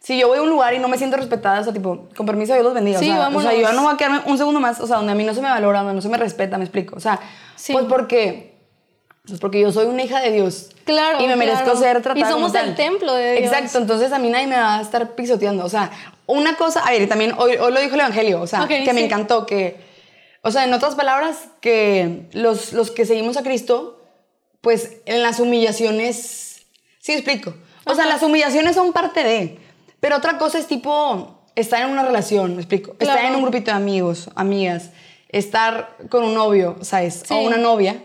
Si 0.00 0.18
yo 0.18 0.26
voy 0.26 0.38
a 0.38 0.42
un 0.42 0.50
lugar 0.50 0.74
y 0.74 0.80
no 0.80 0.88
me 0.88 0.98
siento 0.98 1.16
respetada, 1.16 1.60
o 1.60 1.64
sea, 1.64 1.72
tipo, 1.72 2.08
con 2.16 2.26
permiso, 2.26 2.52
Dios 2.54 2.64
los 2.64 2.74
bendiga. 2.74 2.98
Sí, 2.98 3.08
o, 3.08 3.14
sea, 3.14 3.28
o 3.32 3.40
sea, 3.40 3.54
yo 3.54 3.72
no 3.72 3.84
voy 3.84 3.94
a 3.94 3.96
quedarme 3.96 4.20
un 4.26 4.36
segundo 4.36 4.58
más, 4.58 4.80
o 4.80 4.86
sea, 4.88 4.96
donde 4.96 5.12
a 5.12 5.14
mí 5.14 5.22
no 5.22 5.32
se 5.32 5.40
me 5.40 5.48
valora, 5.48 5.78
donde 5.80 5.94
no 5.94 6.00
se 6.02 6.08
me 6.08 6.16
respeta, 6.16 6.58
me 6.58 6.64
explico. 6.64 6.96
O 6.96 7.00
sea, 7.00 7.20
Sí. 7.54 7.72
pues 7.72 7.84
porque, 7.84 8.51
pues 9.26 9.38
porque 9.38 9.60
yo 9.60 9.70
soy 9.70 9.86
una 9.86 10.02
hija 10.02 10.20
de 10.20 10.32
Dios. 10.32 10.70
Claro, 10.84 11.22
Y 11.22 11.28
me 11.28 11.36
merezco 11.36 11.64
claro. 11.64 11.78
ser 11.78 12.02
tratada 12.02 12.18
Y 12.18 12.22
como 12.22 12.34
somos 12.46 12.52
tal. 12.52 12.70
el 12.70 12.74
templo 12.74 13.12
de 13.14 13.36
Dios. 13.38 13.52
Exacto, 13.52 13.78
entonces 13.78 14.12
a 14.12 14.18
mí 14.18 14.28
nadie 14.30 14.48
me 14.48 14.56
va 14.56 14.78
a 14.78 14.82
estar 14.82 15.14
pisoteando. 15.14 15.64
O 15.64 15.68
sea, 15.68 15.90
una 16.26 16.56
cosa, 16.56 16.80
a 16.80 16.90
ver, 16.90 17.08
también 17.08 17.32
hoy, 17.38 17.52
hoy 17.56 17.72
lo 17.72 17.80
dijo 17.80 17.94
el 17.94 18.00
Evangelio, 18.00 18.40
o 18.40 18.46
sea, 18.46 18.62
Ok, 18.62 18.68
que 18.68 18.92
me 18.92 19.00
sí. 19.00 19.04
encantó, 19.04 19.46
que, 19.46 19.76
o 20.42 20.50
sea, 20.50 20.64
en 20.64 20.72
otras 20.74 20.96
palabras, 20.96 21.36
que 21.60 22.28
los, 22.32 22.72
los 22.72 22.90
que 22.90 23.06
seguimos 23.06 23.36
a 23.36 23.42
Cristo, 23.44 24.00
pues 24.60 24.96
en 25.06 25.22
las 25.22 25.38
humillaciones, 25.40 26.66
sí 27.00 27.12
explico. 27.12 27.54
O 27.84 27.94
sea, 27.94 28.06
las 28.06 28.22
humillaciones 28.22 28.74
son 28.74 28.92
parte 28.92 29.22
de, 29.22 29.58
pero 30.00 30.16
otra 30.16 30.38
cosa 30.38 30.58
es 30.58 30.66
tipo 30.66 31.38
estar 31.54 31.82
en 31.82 31.90
una 31.90 32.02
relación, 32.04 32.54
me 32.56 32.62
explico, 32.62 32.92
estar 32.98 33.18
Claro. 33.18 33.28
en 33.28 33.34
un 33.36 33.42
grupito 33.42 33.70
de 33.70 33.76
amigos, 33.76 34.30
amigas, 34.34 34.90
estar 35.28 35.96
con 36.08 36.24
un 36.24 36.34
novio, 36.34 36.76
¿sabes? 36.82 37.22
Sí. 37.26 37.34
O 37.34 37.38
una 37.40 37.56
novia 37.56 38.02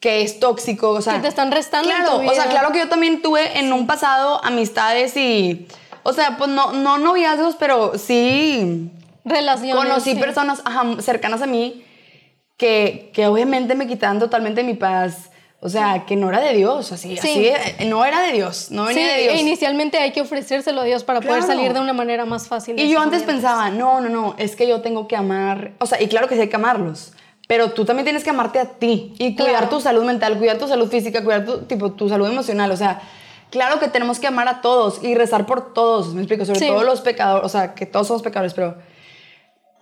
que 0.00 0.22
es 0.22 0.40
tóxico, 0.40 0.90
o 0.90 1.02
sea, 1.02 1.14
Que 1.14 1.20
te 1.20 1.28
están 1.28 1.52
restando 1.52 1.90
en 1.90 1.96
Claro, 1.96 2.10
tu 2.20 2.30
o 2.30 2.34
sea, 2.34 2.44
vida. 2.44 2.50
claro 2.50 2.72
que 2.72 2.78
yo 2.78 2.88
también 2.88 3.20
tuve 3.22 3.58
en 3.58 3.72
un 3.72 3.86
pasado 3.86 4.42
amistades 4.44 5.16
y 5.16 5.68
o 6.02 6.12
sea, 6.14 6.36
pues 6.38 6.48
no 6.50 6.72
no 6.72 6.96
noviazgos, 6.98 7.56
pero 7.56 7.92
sí 7.98 8.90
Relaciones. 9.24 9.76
conocí 9.84 10.14
sí. 10.14 10.18
personas 10.18 10.62
ajá, 10.64 10.84
cercanas 11.02 11.42
a 11.42 11.46
mí 11.46 11.84
que, 12.56 13.10
que 13.14 13.26
obviamente 13.26 13.74
me 13.74 13.86
quitaban 13.86 14.18
totalmente 14.18 14.62
mi 14.62 14.74
paz. 14.74 15.30
O 15.62 15.68
sea, 15.68 16.06
que 16.06 16.16
no 16.16 16.30
era 16.30 16.40
de 16.40 16.54
Dios, 16.54 16.90
así, 16.90 17.18
Sí. 17.18 17.18
así, 17.18 17.46
eh, 17.48 17.84
no 17.84 18.02
era 18.06 18.22
de 18.22 18.32
Dios, 18.32 18.70
no 18.70 18.88
Sí, 18.88 18.94
venía 18.94 19.12
de 19.12 19.22
Dios. 19.24 19.34
e 19.34 19.40
inicialmente 19.40 19.98
hay 19.98 20.10
que 20.12 20.22
ofrecérselo 20.22 20.80
a 20.80 20.84
Dios 20.84 21.04
para 21.04 21.20
poder 21.20 21.40
Claro. 21.44 21.46
salir 21.52 21.74
de 21.74 21.80
una 21.80 21.92
manera 21.92 22.24
más 22.24 22.48
fácil. 22.48 22.80
Y 22.80 22.88
yo 22.88 22.98
antes 22.98 23.24
pensaba, 23.24 23.68
no, 23.68 24.00
no, 24.00 24.08
no, 24.08 24.34
es 24.38 24.56
que 24.56 24.66
yo 24.66 24.80
tengo 24.80 25.06
que 25.06 25.16
amar, 25.16 25.72
o 25.78 25.84
sea, 25.84 26.00
y 26.00 26.08
claro 26.08 26.28
que 26.28 26.34
sí 26.36 26.40
hay 26.40 26.48
que 26.48 26.56
amarlos, 26.56 27.12
pero 27.50 27.72
tú 27.72 27.84
también 27.84 28.04
tienes 28.04 28.22
que 28.22 28.30
amarte 28.30 28.60
a 28.60 28.64
ti 28.64 29.12
y 29.18 29.34
cuidar 29.34 29.50
Claro. 29.62 29.68
tu 29.70 29.80
salud 29.80 30.04
mental, 30.04 30.38
cuidar 30.38 30.56
tu 30.58 30.68
salud 30.68 30.88
física, 30.88 31.24
cuidar 31.24 31.44
tu, 31.44 31.62
tipo, 31.62 31.90
tu 31.90 32.08
salud 32.08 32.28
emocional, 32.28 32.70
o 32.70 32.76
sea, 32.76 33.00
claro 33.50 33.80
que 33.80 33.88
tenemos 33.88 34.20
que 34.20 34.28
amar 34.28 34.46
a 34.46 34.60
todos 34.60 35.02
y 35.02 35.16
rezar 35.16 35.46
por 35.46 35.74
todos, 35.74 36.14
me 36.14 36.20
explico, 36.20 36.44
sobre 36.44 36.60
Sí. 36.60 36.68
todo 36.68 36.84
los 36.84 37.00
pecadores, 37.00 37.44
o 37.44 37.48
sea, 37.48 37.74
que 37.74 37.86
todos 37.86 38.06
somos 38.06 38.22
pecadores, 38.22 38.54
pero... 38.54 38.76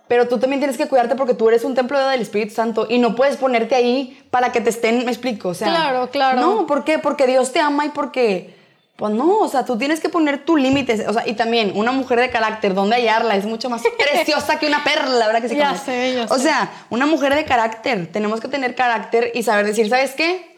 Pero 0.07 0.27
tú 0.27 0.39
también 0.39 0.59
tienes 0.59 0.77
que 0.77 0.87
cuidarte 0.87 1.13
porque 1.15 1.35
tú 1.35 1.47
eres 1.47 1.63
un 1.63 1.75
templo 1.75 1.99
del 2.07 2.21
Espíritu 2.21 2.55
Santo 2.55 2.87
y 2.89 2.97
no 2.97 3.13
puedes 3.15 3.37
ponerte 3.37 3.75
ahí 3.75 4.19
para 4.31 4.51
que 4.51 4.61
te 4.61 4.71
estén, 4.71 5.05
me 5.05 5.11
explico, 5.11 5.49
o 5.49 5.53
sea... 5.53 5.67
Claro, 5.67 6.09
claro. 6.09 6.41
No, 6.41 6.65
¿por 6.65 6.83
qué? 6.83 6.97
Porque 6.97 7.27
Dios 7.27 7.51
te 7.51 7.59
ama 7.59 7.85
y 7.85 7.89
porque... 7.89 8.57
Pues 8.99 9.13
no, 9.13 9.37
o 9.39 9.47
sea, 9.47 9.63
tú 9.63 9.77
tienes 9.77 10.01
que 10.01 10.09
poner 10.09 10.43
tu 10.43 10.57
límites. 10.57 11.07
O 11.07 11.13
sea, 11.13 11.25
y 11.25 11.33
también 11.33 11.71
una 11.75 11.93
mujer 11.93 12.19
de 12.19 12.29
carácter, 12.29 12.73
¿dónde 12.73 12.97
hallarla? 12.97 13.37
Es 13.37 13.45
mucho 13.45 13.69
más 13.69 13.81
preciosa 13.97 14.59
que 14.59 14.67
una 14.67 14.83
perla, 14.83 15.25
¿verdad 15.27 15.41
que 15.41 15.47
sí? 15.49 15.55
Ya 15.55 15.73
sé, 15.77 16.15
ya 16.15 16.25
O 16.25 16.35
sé. 16.37 16.43
sea, 16.43 16.69
una 16.89 17.05
mujer 17.05 17.33
de 17.33 17.45
carácter. 17.45 18.11
Tenemos 18.11 18.41
que 18.41 18.49
tener 18.49 18.75
carácter 18.75 19.31
y 19.33 19.43
saber 19.43 19.65
decir, 19.65 19.87
¿sabes 19.89 20.11
qué? 20.15 20.57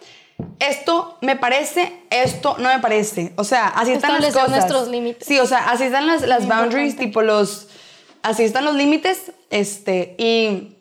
Esto 0.57 1.19
me 1.21 1.36
parece, 1.36 1.93
esto 2.10 2.55
no 2.57 2.69
me 2.69 2.79
parece. 2.79 3.31
O 3.36 3.43
sea, 3.43 3.67
así 3.67 3.91
están 3.91 4.13
las 4.13 4.24
Establecer 4.25 4.41
cosas. 4.41 4.57
nuestros 4.71 4.88
límites. 4.89 5.27
Sí, 5.27 5.38
o 5.39 5.45
sea, 5.45 5.69
así 5.69 5.83
están 5.83 6.07
las, 6.07 6.24
las 6.24 6.48
boundaries, 6.48 6.95
tipo 6.98 7.21
los... 7.21 7.67
Así 8.24 8.43
están 8.43 8.65
los 8.65 8.74
límites, 8.74 9.31
este, 9.51 10.15
y... 10.17 10.77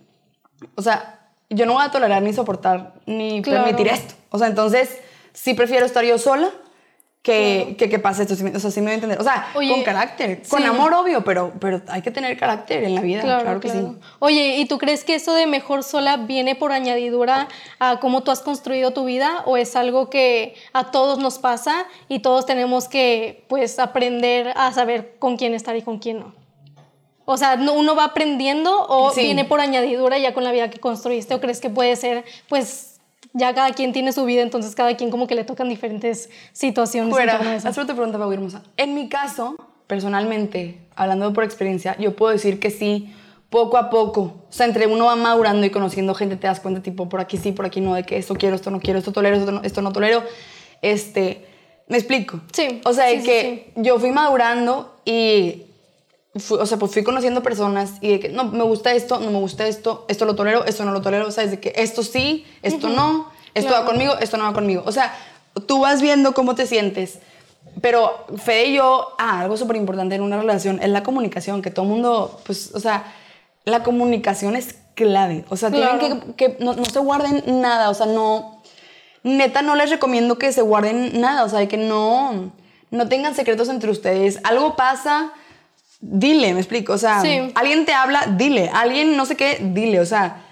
O 0.76 0.82
sea, 0.82 1.18
yo 1.50 1.66
no 1.66 1.74
voy 1.74 1.84
a 1.84 1.90
tolerar 1.90 2.22
ni 2.22 2.32
soportar 2.32 2.94
ni 3.04 3.42
Claro. 3.42 3.64
permitir 3.64 3.92
esto. 3.92 4.14
O 4.30 4.38
sea, 4.38 4.46
entonces 4.46 4.96
sí 5.34 5.52
prefiero 5.52 5.84
estar 5.84 6.04
yo 6.04 6.16
sola 6.16 6.48
que, 7.22 7.76
que, 7.78 7.90
que 7.90 7.98
pase 7.98 8.22
esto. 8.22 8.32
O 8.34 8.58
sea, 8.60 8.70
sí 8.70 8.80
me 8.80 8.86
voy 8.86 8.92
a 8.92 8.94
entender. 8.94 9.20
O 9.20 9.24
sea, 9.24 9.48
Oye, 9.54 9.70
con 9.72 9.82
carácter, 9.82 10.42
con 10.48 10.60
sí. 10.62 10.66
amor, 10.66 10.94
obvio, 10.94 11.22
pero, 11.22 11.52
pero 11.60 11.82
hay 11.88 12.00
que 12.00 12.10
tener 12.10 12.38
carácter 12.38 12.82
en 12.84 12.94
la 12.94 13.02
vida. 13.02 13.20
Claro, 13.20 13.60
que 13.60 13.68
sí. 13.68 13.78
Oye, 14.20 14.56
¿y 14.56 14.64
tú 14.64 14.78
crees 14.78 15.04
que 15.04 15.14
eso 15.16 15.34
de 15.34 15.46
mejor 15.46 15.82
sola 15.82 16.16
viene 16.16 16.54
por 16.54 16.72
añadidura 16.72 17.48
a 17.78 18.00
cómo 18.00 18.22
tú 18.22 18.30
has 18.30 18.40
construido 18.40 18.92
tu 18.92 19.04
vida 19.04 19.42
o 19.44 19.58
es 19.58 19.76
algo 19.76 20.08
que 20.08 20.54
a 20.72 20.90
todos 20.90 21.18
nos 21.18 21.38
pasa 21.38 21.84
y 22.08 22.20
todos 22.20 22.46
tenemos 22.46 22.88
que 22.88 23.44
pues 23.48 23.78
aprender 23.78 24.52
a 24.56 24.72
saber 24.72 25.16
con 25.18 25.36
quién 25.36 25.52
estar 25.52 25.76
y 25.76 25.82
con 25.82 25.98
quién 25.98 26.20
no? 26.20 26.34
O 27.26 27.36
sea, 27.36 27.56
¿no- 27.56 27.74
¿uno 27.74 27.94
va 27.94 28.04
aprendiendo 28.04 28.86
o 28.88 29.12
Sí. 29.12 29.20
viene 29.22 29.44
por 29.44 29.60
añadidura 29.60 30.16
ya 30.18 30.32
con 30.34 30.42
la 30.42 30.52
vida 30.52 30.70
que 30.70 30.78
construiste 30.80 31.34
o 31.34 31.40
crees 31.40 31.60
que 31.60 31.68
puede 31.70 31.94
ser 31.96 32.24
pues 32.48 32.99
ya 33.32 33.54
cada 33.54 33.72
quien 33.72 33.92
tiene 33.92 34.12
su 34.12 34.24
vida, 34.24 34.42
entonces 34.42 34.74
cada 34.74 34.96
quien 34.96 35.10
como 35.10 35.26
que 35.26 35.34
le 35.34 35.44
tocan 35.44 35.68
diferentes 35.68 36.30
situaciones. 36.52 37.12
Fuera, 37.12 37.36
torno 37.36 37.50
a 37.50 37.56
eso? 37.56 37.68
haz 37.68 37.78
otra 37.78 37.94
pregunta, 37.94 38.18
Pau 38.18 38.32
hermosa. 38.32 38.62
En 38.76 38.94
mi 38.94 39.08
caso, 39.08 39.56
personalmente, 39.86 40.78
hablando 40.96 41.32
por 41.32 41.44
experiencia, 41.44 41.96
yo 41.98 42.16
puedo 42.16 42.32
decir 42.32 42.58
que 42.60 42.70
sí, 42.70 43.14
poco 43.50 43.76
a 43.76 43.90
poco. 43.90 44.20
O 44.48 44.52
sea, 44.52 44.66
entre 44.66 44.86
uno 44.86 45.06
va 45.06 45.16
madurando 45.16 45.66
y 45.66 45.70
conociendo 45.70 46.14
gente, 46.14 46.36
te 46.36 46.46
das 46.46 46.60
cuenta, 46.60 46.82
tipo, 46.82 47.08
por 47.08 47.20
aquí 47.20 47.36
sí, 47.36 47.52
por 47.52 47.66
aquí 47.66 47.80
no, 47.80 47.94
de 47.94 48.04
que 48.04 48.16
esto 48.16 48.34
quiero, 48.34 48.56
esto 48.56 48.70
no 48.70 48.80
quiero, 48.80 48.98
esto 48.98 49.12
tolero, 49.12 49.36
esto 49.36 49.52
no, 49.52 49.62
esto 49.62 49.82
no 49.82 49.92
tolero. 49.92 50.22
Este, 50.82 51.46
¿me 51.88 51.98
explico? 51.98 52.40
Sí, 52.52 52.80
O 52.84 52.92
sea, 52.92 53.06
de 53.06 53.16
sí, 53.16 53.20
sí, 53.20 53.26
que 53.26 53.72
yo 53.76 53.98
fui 53.98 54.12
madurando 54.12 55.00
y 55.04 55.66
fui- 56.36 56.58
o 56.58 56.66
sea, 56.66 56.78
pues 56.78 56.92
fui 56.92 57.02
conociendo 57.02 57.42
personas 57.42 57.94
y 58.00 58.08
de 58.10 58.20
que 58.20 58.28
no, 58.28 58.44
me 58.44 58.62
gusta 58.64 58.92
esto, 58.92 59.18
no 59.20 59.30
me 59.30 59.38
gusta 59.38 59.66
esto, 59.66 60.04
esto 60.08 60.24
lo 60.24 60.34
tolero, 60.36 60.64
esto 60.64 60.84
no 60.84 60.92
lo 60.92 61.00
tolero, 61.02 61.26
o 61.26 61.30
sea, 61.30 61.44
es 61.44 61.50
de 61.52 61.60
que 61.60 61.72
esto 61.76 62.02
sí, 62.02 62.46
esto 62.62 62.88
no, 62.88 63.30
esto 63.54 63.68
Claro. 63.70 63.84
va 63.84 63.90
conmigo, 63.90 64.14
esto 64.20 64.36
no 64.36 64.44
va 64.44 64.52
conmigo. 64.52 64.82
O 64.86 64.92
sea, 64.92 65.12
tú 65.66 65.80
vas 65.80 66.00
viendo 66.00 66.32
cómo 66.34 66.54
te 66.54 66.66
sientes. 66.66 67.18
Pero 67.82 68.26
Fede 68.36 68.66
y 68.66 68.74
yo, 68.74 69.08
ah, 69.18 69.40
algo 69.40 69.56
súper 69.56 69.76
importante 69.76 70.14
en 70.14 70.22
una 70.22 70.38
relación 70.38 70.80
es 70.82 70.88
la 70.88 71.02
comunicación, 71.02 71.62
que 71.62 71.70
todo 71.70 71.84
el 71.84 71.90
mundo, 71.92 72.40
pues, 72.46 72.74
o 72.74 72.80
sea, 72.80 73.12
la 73.64 73.82
comunicación 73.82 74.56
es 74.56 74.76
clave. 74.94 75.44
O 75.50 75.56
sea, 75.56 75.70
Claro. 75.70 75.98
tienen 75.98 76.20
que, 76.34 76.34
que 76.56 76.64
no, 76.64 76.74
no 76.74 76.84
se 76.84 76.98
guarden 76.98 77.42
nada, 77.60 77.90
o 77.90 77.94
sea, 77.94 78.06
no, 78.06 78.60
neta 79.22 79.62
no 79.62 79.74
les 79.76 79.90
recomiendo 79.90 80.38
que 80.38 80.52
se 80.52 80.62
guarden 80.62 81.20
nada, 81.20 81.44
o 81.44 81.48
sea, 81.48 81.66
que 81.68 81.76
no, 81.76 82.52
no 82.90 83.08
tengan 83.08 83.34
secretos 83.34 83.68
entre 83.68 83.90
ustedes. 83.90 84.40
Algo 84.44 84.76
pasa, 84.76 85.32
dile, 86.00 86.52
me 86.54 86.60
explico, 86.60 86.92
o 86.94 86.98
sea, 86.98 87.20
Sí. 87.20 87.38
alguien 87.54 87.84
te 87.84 87.92
habla, 87.92 88.26
dile, 88.36 88.70
alguien 88.72 89.16
no 89.16 89.26
sé 89.26 89.36
qué, 89.36 89.58
dile, 89.60 90.00
o 90.00 90.06
sea, 90.06 90.42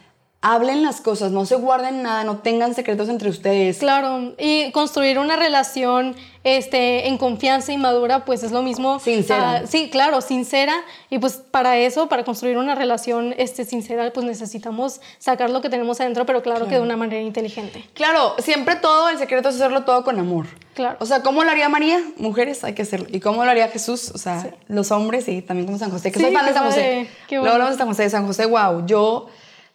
hablen 0.41 0.85
las 0.85 1.01
cosas, 1.01 1.33
no 1.33 1.45
se 1.47 1.57
guarden 1.57 2.03
nada, 2.03 2.23
no 2.23 2.39
tengan 2.39 2.75
secretos 2.75 3.09
entre 3.09 3.29
ustedes. 3.29 3.79
Claro, 3.79 4.35
y 4.39 4.71
construir 4.71 5.19
una 5.19 5.35
relación 5.35 6.15
este, 6.45 7.09
en 7.09 7.19
confianza 7.19 7.73
y 7.73 7.77
madura, 7.77 8.25
pues 8.25 8.45
es 8.45 8.53
lo 8.53 8.63
mismo. 8.63 9.01
Sincera. 9.01 9.51
ah, 9.51 9.67
sí, 9.67 9.91
claro, 9.91 10.21
sincera. 10.21 10.75
Y 11.11 11.19
pues 11.19 11.35
para 11.51 11.77
eso, 11.79 12.09
para 12.09 12.25
construir 12.25 12.57
una 12.57 12.77
relación 12.77 13.35
este, 13.37 13.65
sincera, 13.65 14.13
pues 14.13 14.25
necesitamos 14.25 15.01
sacar 15.19 15.51
lo 15.51 15.61
que 15.61 15.71
tenemos 15.71 16.01
adentro, 16.01 16.25
pero 16.25 16.43
claro, 16.43 16.69
que 16.69 16.77
de 16.77 16.81
una 16.81 16.97
manera 16.97 17.21
inteligente. 17.21 17.85
Claro, 17.95 18.37
siempre 18.39 18.77
todo, 18.77 19.09
el 19.09 19.19
secreto 19.19 19.49
es 19.49 19.57
hacerlo 19.57 19.85
todo 19.85 20.05
con 20.05 20.21
amor. 20.21 20.47
Claro. 20.75 20.97
O 21.01 21.07
sea, 21.07 21.23
¿cómo 21.23 21.43
lo 21.43 21.51
haría 21.51 21.69
María? 21.69 22.01
Mujeres, 22.17 22.63
hay 22.63 22.75
que 22.75 22.83
hacerlo. 22.83 23.09
¿Y 23.11 23.19
cómo 23.19 23.45
lo 23.45 23.51
haría 23.51 23.67
Jesús? 23.67 24.13
O 24.15 24.19
sea, 24.19 24.55
los 24.69 24.93
hombres 24.93 25.27
y 25.27 25.43
también 25.43 25.67
como 25.67 25.79
San 25.79 25.91
José. 25.91 26.13
Que 26.13 26.21
Sí, 26.21 26.27
soy 26.27 26.33
fan 26.33 26.47
de 26.47 26.53
San 26.53 26.65
José. 26.65 27.09
Luego 27.31 27.49
hablamos 27.49 27.73
de 27.73 27.79
San 27.79 27.89
José. 27.89 28.09
San 28.09 28.27
José, 28.27 28.47
wow. 28.47 28.87
Yo 28.87 29.27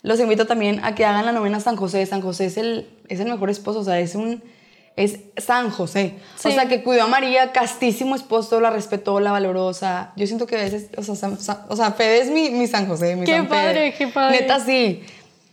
los 0.03 0.19
invito 0.19 0.45
también 0.45 0.79
a 0.83 0.93
que 0.95 1.05
hagan 1.05 1.25
la 1.25 1.31
novena 1.31 1.59
San 1.59 1.75
José. 1.75 2.05
San 2.05 2.21
José 2.21 2.45
es 2.45 2.57
el, 2.57 2.87
es 3.09 3.19
el 3.19 3.27
mejor 3.29 3.49
esposo, 3.49 3.79
o 3.79 3.83
sea, 3.83 3.99
es 3.99 4.13
un... 4.15 4.43
Es 4.95 5.17
San 5.37 5.71
José. 5.71 6.13
O 6.35 6.39
Sí. 6.39 6.51
sea, 6.51 6.67
que 6.67 6.83
cuidó 6.83 7.03
a 7.03 7.07
María, 7.07 7.51
castísimo 7.51 8.15
esposo, 8.15 8.61
la 8.61 8.69
respetó, 8.69 9.19
la 9.19 9.31
valoró. 9.31 9.65
O 9.65 9.73
sea, 9.73 10.13
yo 10.15 10.27
siento 10.27 10.45
que 10.45 10.55
a 10.55 10.59
veces, 10.59 10.89
o 10.95 11.01
sea, 11.01 11.15
San- 11.15 11.39
San- 11.39 11.61
o 11.67 11.75
sea 11.75 11.93
Fede 11.93 12.21
es 12.21 12.29
mi, 12.29 12.51
mi 12.51 12.67
San 12.67 12.85
José, 12.87 13.15
mi 13.15 13.25
Qué 13.25 13.31
San 13.35 13.47
Fede. 13.47 13.59
padre, 13.63 13.93
qué 13.97 14.07
padre. 14.09 14.41
Neta, 14.41 14.59
sí. 14.63 15.01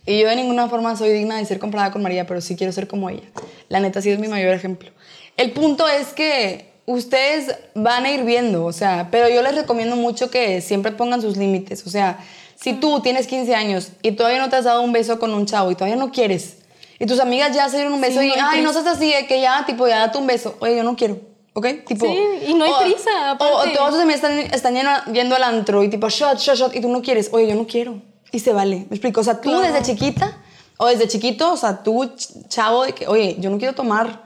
Y 0.05 0.19
yo 0.19 0.29
de 0.29 0.35
ninguna 0.35 0.67
forma 0.69 0.95
soy 0.95 1.09
digna 1.11 1.37
de 1.37 1.45
ser 1.45 1.57
comparada 1.57 1.89
con 1.91 2.03
María, 2.03 2.27
pero 2.27 2.39
sí 2.39 2.55
quiero 2.55 2.71
ser 2.71 2.87
como 2.87 3.09
ella. 3.09 3.23
La 3.67 3.79
neta 3.79 3.99
sí 3.99 4.11
es 4.11 4.19
mi 4.19 4.27
mayor 4.27 4.53
ejemplo. 4.53 4.91
El 5.37 5.51
punto 5.53 5.87
es 5.87 6.09
que 6.09 6.69
ustedes 6.85 7.55
van 7.73 8.05
a 8.05 8.11
ir 8.11 8.23
viendo, 8.23 8.63
o 8.65 8.73
sea, 8.73 9.07
pero 9.09 9.27
yo 9.27 9.41
les 9.41 9.55
recomiendo 9.55 9.95
mucho 9.95 10.29
que 10.29 10.61
siempre 10.61 10.91
pongan 10.91 11.19
sus 11.21 11.35
límites. 11.37 11.85
O 11.87 11.89
sea, 11.89 12.19
si 12.61 12.73
tú 12.73 12.99
tienes 13.01 13.27
15 13.27 13.55
años 13.55 13.89
y 14.01 14.11
todavía 14.11 14.39
no 14.39 14.49
te 14.49 14.55
has 14.57 14.65
dado 14.65 14.81
un 14.81 14.91
beso 14.93 15.19
con 15.19 15.33
un 15.33 15.45
chavo 15.45 15.71
y 15.71 15.75
todavía 15.75 15.95
no 15.95 16.11
quieres, 16.11 16.57
y 16.99 17.05
tus 17.07 17.19
amigas 17.19 17.55
ya 17.55 17.67
se 17.67 17.77
dieron 17.77 17.93
un 17.93 18.01
beso 18.01 18.19
Sí, 18.21 18.27
y, 18.33 18.39
no 18.39 18.47
ay, 18.47 18.61
no 18.61 18.71
seas 18.73 18.85
así, 18.85 19.11
de 19.11 19.25
que 19.25 19.41
ya, 19.41 19.65
tipo, 19.65 19.87
ya 19.87 19.99
date 19.99 20.17
un 20.19 20.27
beso. 20.27 20.55
Oye, 20.59 20.77
yo 20.77 20.83
no 20.83 20.95
quiero. 20.95 21.17
¿Ok? 21.53 21.65
Tipo, 21.87 22.05
Sí, 22.05 22.17
y 22.47 22.53
no 22.53 22.63
hay 22.63 22.71
o- 22.71 22.77
prisa, 22.79 23.33
O, 23.39 23.43
o 23.43 23.63
todos 23.75 23.95
amigos 23.95 24.15
están, 24.23 24.37
están 24.37 24.75
yendo, 24.75 24.91
yendo 25.11 25.35
al 25.35 25.43
antro 25.43 25.81
y 25.83 25.89
tipo, 25.89 26.07
shot, 26.09 26.37
shot, 26.37 26.55
shot, 26.55 26.75
y 26.75 26.79
tú 26.81 26.89
no 26.89 27.01
quieres. 27.01 27.29
Oye, 27.33 27.47
yo 27.47 27.55
no 27.55 27.65
quiero. 27.65 28.01
Y 28.31 28.39
se 28.39 28.53
vale. 28.53 28.85
¿Me 28.89 28.95
explico? 28.95 29.19
O 29.21 29.23
sea, 29.23 29.41
tú 29.41 29.49
Claro. 29.49 29.61
desde 29.61 29.81
chiquita 29.81 30.37
o 30.77 30.85
desde 30.87 31.07
chiquito, 31.07 31.51
o 31.53 31.57
sea, 31.57 31.81
tú, 31.83 32.03
ch- 32.03 32.47
chavo, 32.47 32.83
de 32.85 32.93
que, 32.93 33.07
oye, 33.07 33.35
yo 33.39 33.49
no 33.49 33.57
quiero 33.57 33.73
tomar, 33.73 34.23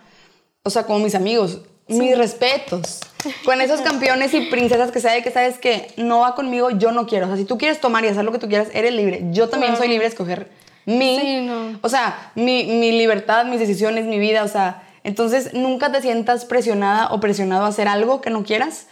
o 0.63 0.69
sea, 0.69 0.83
como 0.83 0.99
mis 0.99 1.15
amigos, 1.15 1.59
mis 1.87 2.15
respetos. 2.17 2.99
Con 3.43 3.61
esos 3.61 3.81
campeones 3.81 4.33
y 4.33 4.41
princesas 4.41 4.91
que 4.91 4.99
sabe 4.99 5.23
que 5.23 5.31
sabes 5.31 5.57
que 5.57 5.87
no 5.97 6.19
va 6.19 6.35
conmigo, 6.35 6.69
yo 6.71 6.91
no 6.91 7.05
quiero. 7.07 7.25
O 7.25 7.29
sea, 7.29 7.37
si 7.37 7.45
tú 7.45 7.57
quieres 7.57 7.79
tomar 7.81 8.03
y 8.05 8.07
hacer 8.07 8.23
lo 8.25 8.31
que 8.31 8.39
tú 8.39 8.47
quieras, 8.47 8.67
eres 8.73 8.93
libre. 8.93 9.21
Yo 9.31 9.49
también 9.49 9.75
soy 9.77 9.87
libre 9.87 10.03
de 10.05 10.09
escoger 10.09 10.49
mi, 10.85 11.19
Sí, 11.19 11.41
no. 11.41 11.79
o 11.81 11.89
sea, 11.89 12.31
mi, 12.35 12.63
mi 12.65 12.91
libertad, 12.91 13.45
mis 13.45 13.59
decisiones, 13.59 14.05
mi 14.05 14.19
vida, 14.19 14.43
o 14.43 14.47
sea, 14.47 14.83
entonces 15.03 15.53
nunca 15.53 15.91
te 15.91 16.01
sientas 16.01 16.45
presionada 16.45 17.07
o 17.11 17.19
presionado 17.19 17.65
a 17.65 17.69
hacer 17.69 17.87
algo 17.87 18.21
que 18.21 18.29
no 18.29 18.43
quieras. 18.43 18.87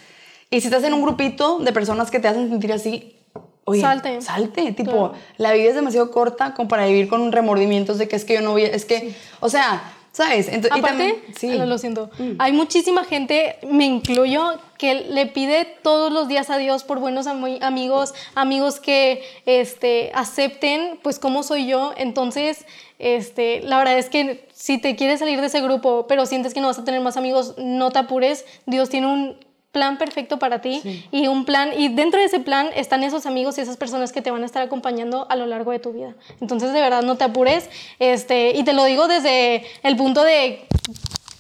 Y 0.50 0.62
si 0.62 0.68
estás 0.68 0.84
en 0.84 0.94
un 0.94 1.02
grupito 1.04 1.60
de 1.60 1.72
personas 1.72 2.10
que 2.12 2.20
te 2.20 2.28
hacen 2.28 2.50
sentir 2.50 2.72
así, 2.74 3.16
oye, 3.66 3.82
Salte. 3.82 4.22
salte, 4.22 4.72
tipo, 4.74 4.92
Claro. 4.92 5.14
la 5.38 5.52
vida 5.54 5.70
es 5.70 5.76
demasiado 5.76 6.12
corta 6.12 6.54
como 6.54 6.68
para 6.68 6.86
vivir 6.86 7.08
con 7.08 7.32
remordimientos 7.32 7.98
de 7.98 8.08
que 8.08 8.16
es 8.16 8.26
que 8.26 8.34
yo 8.36 8.42
no 8.42 8.52
voy, 8.52 8.66
a- 8.66 8.68
es 8.70 8.86
que, 8.86 9.16
o 9.40 9.50
sea, 9.50 9.82
¿Sabes? 10.14 10.48
Entonces, 10.48 10.78
y 10.78 10.80
Aparte, 10.80 11.24
sí. 11.36 11.48
Mm. 11.48 11.58
lo, 11.58 11.66
lo 11.66 11.78
siento, 11.80 12.10
hay 12.38 12.54
muchísima 12.54 13.04
gente, 13.04 13.58
me 13.68 13.86
incluyo, 13.86 14.60
que 14.78 14.94
le 14.94 15.26
pide 15.26 15.66
todos 15.82 16.14
los 16.14 16.28
días 16.28 16.52
a 16.52 16.58
Dios 16.58 16.84
por 16.84 17.00
buenos 17.00 17.26
ami- 17.26 17.58
amigos, 17.64 18.14
amigos 18.36 18.80
que 18.80 19.24
este, 19.48 20.12
acepten 20.14 21.00
pues 21.02 21.18
cómo 21.18 21.42
soy 21.42 21.66
yo. 21.68 21.94
Entonces, 21.98 22.64
este, 23.00 23.62
la 23.64 23.80
verdad 23.80 23.98
es 23.98 24.10
que 24.10 24.48
si 24.54 24.78
te 24.80 24.96
quieres 24.96 25.20
salir 25.20 25.42
de 25.42 25.48
ese 25.48 25.62
grupo, 25.62 26.06
pero 26.08 26.28
sientes 26.28 26.54
que 26.54 26.62
no 26.62 26.68
vas 26.68 26.78
a 26.78 26.84
tener 26.84 27.02
más 27.02 27.18
amigos, 27.18 27.56
no 27.58 27.90
te 27.90 27.98
apures. 27.98 28.46
Dios 28.68 28.90
tiene 28.90 29.08
un 29.08 29.38
plan 29.74 29.98
perfecto 29.98 30.38
para 30.40 30.62
ti 30.62 31.08
y 31.12 31.28
un 31.28 31.46
plan 31.46 31.72
y 31.76 31.90
dentro 31.90 32.20
de 32.20 32.28
ese 32.28 32.40
plan 32.40 32.70
están 32.76 33.04
esos 33.04 33.26
amigos 33.26 33.58
y 33.58 33.62
esas 33.62 33.76
personas 33.76 34.14
que 34.14 34.22
te 34.22 34.30
van 34.30 34.44
a 34.44 34.46
estar 34.46 34.62
acompañando 34.62 35.26
a 35.30 35.36
lo 35.36 35.48
largo 35.48 35.72
de 35.72 35.80
tu 35.80 35.92
vida. 35.92 36.14
Entonces, 36.40 36.72
de 36.72 36.80
verdad, 36.80 37.02
no 37.02 37.18
te 37.18 37.26
apures. 37.26 37.70
Este, 37.98 38.52
y 38.52 38.64
te 38.64 38.72
lo 38.74 38.86
digo 38.86 39.08
desde 39.08 39.66
el 39.82 39.98
punto 39.98 40.24
de 40.24 40.68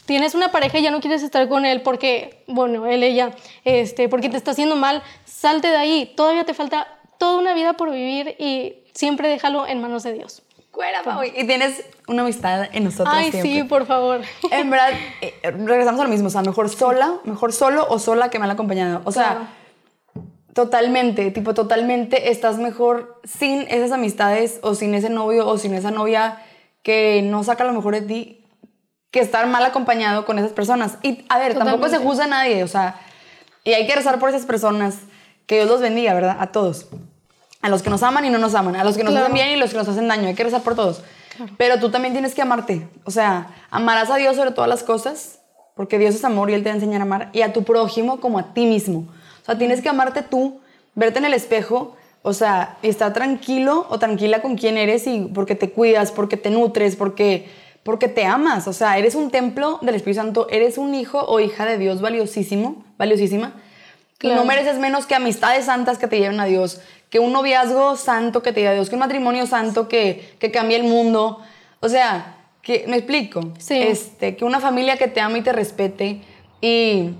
tienes 0.05 0.33
una 0.33 0.51
pareja 0.51 0.79
y 0.79 0.81
ya 0.81 0.91
no 0.91 0.99
quieres 0.99 1.21
estar 1.21 1.47
con 1.47 1.63
él 1.63 1.81
porque, 1.81 2.43
bueno, 2.47 2.87
él, 2.87 3.03
ella, 3.03 3.35
este, 3.63 4.09
porque 4.09 4.29
te 4.29 4.37
está 4.37 4.51
haciendo 4.51 4.75
mal, 4.75 5.03
salte 5.25 5.67
de 5.67 5.77
ahí. 5.77 6.11
Todavía 6.17 6.43
te 6.43 6.55
falta 6.55 6.87
toda 7.19 7.37
una 7.37 7.53
vida 7.53 7.73
por 7.73 7.91
vivir 7.91 8.35
y 8.39 8.77
siempre 8.93 9.29
déjalo 9.29 9.67
en 9.67 9.79
manos 9.79 10.01
de 10.01 10.13
Dios. 10.13 10.41
Fuera, 10.73 11.03
Pau. 11.03 11.23
Y 11.23 11.45
tienes 11.45 11.83
una 12.07 12.23
amistad 12.23 12.67
en 12.73 12.83
nosotros 12.85 13.13
Ay, 13.15 13.29
siempre. 13.31 13.51
sí, 13.51 13.63
por 13.63 13.85
favor. 13.85 14.21
En 14.51 14.69
verdad, 14.71 14.89
eh, 15.21 15.33
regresamos 15.51 16.01
a 16.01 16.03
lo 16.05 16.09
mismo. 16.09 16.27
O 16.27 16.31
sea, 16.31 16.41
mejor 16.41 16.67
sola, 16.69 17.19
mejor 17.25 17.53
solo 17.53 17.85
o 17.89 17.99
sola 17.99 18.29
que 18.29 18.39
mal 18.39 18.49
acompañado. 18.49 19.01
O 19.05 19.11
sea, 19.11 19.49
Claro. 20.13 20.25
totalmente, 20.53 21.29
tipo, 21.31 21.53
totalmente 21.53 22.31
estás 22.31 22.57
mejor 22.57 23.21
sin 23.23 23.61
esas 23.69 23.91
amistades 23.91 24.59
o 24.63 24.75
sin 24.75 24.93
ese 24.95 25.09
novio 25.09 25.47
o 25.47 25.57
sin 25.57 25.73
esa 25.75 25.91
novia 25.91 26.41
que 26.81 27.21
no 27.23 27.43
saca 27.43 27.63
lo 27.63 27.73
mejor 27.73 27.93
de 27.93 28.01
ti 28.01 28.45
que 29.11 29.19
estar 29.19 29.45
mal 29.45 29.63
acompañado 29.63 30.25
con 30.25 30.39
esas 30.39 30.53
personas. 30.53 30.97
Y 31.03 31.23
a 31.29 31.37
ver, 31.37 31.53
tampoco 31.55 31.87
se 31.87 31.99
juzga 31.99 32.23
a 32.25 32.27
nadie, 32.27 32.63
o 32.63 32.67
sea, 32.67 32.99
y 33.63 33.73
hay 33.73 33.85
que 33.85 33.95
rezar 33.95 34.17
por 34.19 34.29
esas 34.29 34.45
personas. 34.47 34.97
Que 35.45 35.55
Dios 35.57 35.67
los 35.69 35.81
bendiga, 35.81 36.13
¿verdad? 36.13 36.37
A 36.39 36.51
todos. 36.51 36.87
A 37.63 37.69
los 37.69 37.81
que 37.81 37.89
nos 37.89 38.03
aman 38.03 38.23
y 38.25 38.29
no 38.29 38.37
nos 38.37 38.53
aman, 38.53 38.75
a 38.75 38.83
los 38.83 38.95
que 38.95 39.03
nos 39.03 39.11
Claro. 39.13 39.25
hacen 39.25 39.33
bien 39.33 39.49
y 39.49 39.55
los 39.55 39.71
que 39.71 39.77
nos 39.77 39.87
hacen 39.87 40.07
daño. 40.07 40.27
Hay 40.27 40.35
que 40.35 40.43
rezar 40.43 40.61
por 40.61 40.75
todos. 40.75 41.01
Pero 41.57 41.79
tú 41.79 41.89
también 41.89 42.13
tienes 42.13 42.35
que 42.35 42.41
amarte. 42.43 42.87
O 43.05 43.09
sea, 43.11 43.47
amarás 43.71 44.11
a 44.11 44.17
Dios 44.17 44.35
sobre 44.35 44.51
todas 44.51 44.69
las 44.69 44.83
cosas, 44.83 45.39
porque 45.75 45.97
Dios 45.97 46.13
es 46.13 46.23
amor 46.23 46.51
y 46.51 46.53
Él 46.53 46.61
te 46.61 46.69
va 46.69 46.73
a 46.73 46.75
enseñar 46.75 47.01
a 47.01 47.05
amar, 47.05 47.29
y 47.33 47.41
a 47.41 47.51
tu 47.53 47.63
prójimo 47.63 48.19
como 48.19 48.37
a 48.37 48.53
ti 48.53 48.67
mismo. 48.67 49.07
O 49.41 49.45
sea, 49.45 49.57
tienes 49.57 49.81
que 49.81 49.89
amarte 49.89 50.21
tú, 50.21 50.59
verte 50.93 51.17
en 51.19 51.25
el 51.25 51.33
espejo, 51.33 51.95
o 52.21 52.33
sea, 52.33 52.77
y 52.83 52.89
estar 52.89 53.11
tranquilo 53.13 53.87
o 53.89 53.97
tranquila 53.97 54.41
con 54.41 54.55
quién 54.55 54.77
eres 54.77 55.07
y 55.07 55.21
porque 55.33 55.55
te 55.55 55.71
cuidas, 55.71 56.11
porque 56.11 56.37
te 56.37 56.51
nutres, 56.51 56.95
porque, 56.95 57.49
porque 57.83 58.07
te 58.07 58.25
amas. 58.25 58.67
O 58.67 58.73
sea, 58.73 58.97
eres 58.97 59.15
un 59.15 59.31
templo 59.31 59.79
del 59.81 59.95
Espíritu 59.95 60.21
Santo, 60.21 60.47
eres 60.51 60.77
un 60.77 60.93
hijo 60.95 61.19
o 61.25 61.39
hija 61.39 61.65
de 61.65 61.77
Dios 61.77 62.01
valiosísimo, 62.01 62.85
valiosísima. 62.97 63.53
No 64.21 64.45
mereces 64.45 64.79
menos 64.79 65.05
que 65.05 65.15
amistades 65.15 65.65
santas 65.65 65.97
que 65.97 66.07
te 66.07 66.17
lleven 66.17 66.39
a 66.39 66.45
Dios, 66.45 66.79
que 67.13 67.19
un 67.19 67.31
noviazgo 67.31 67.95
santo 67.95 68.41
que 68.41 68.53
te 68.53 68.61
lleve 68.61 68.71
a 68.71 68.73
Dios, 68.73 68.89
que 68.89 68.95
un 68.95 69.01
matrimonio 69.01 69.45
santo 69.45 69.87
que, 69.87 70.33
que 70.39 70.49
cambie 70.49 70.77
el 70.77 70.83
mundo. 70.83 71.37
O 71.79 71.87
sea, 71.87 72.37
que, 72.63 72.85
me 72.87 72.97
explico. 72.97 73.53
Sí. 73.59 73.77
Este, 73.77 74.35
que 74.35 74.43
una 74.43 74.59
familia 74.59 74.97
que 74.97 75.07
te 75.07 75.21
ame 75.21 75.37
y 75.37 75.41
te 75.43 75.53
respete. 75.53 76.23
Y 76.59 77.11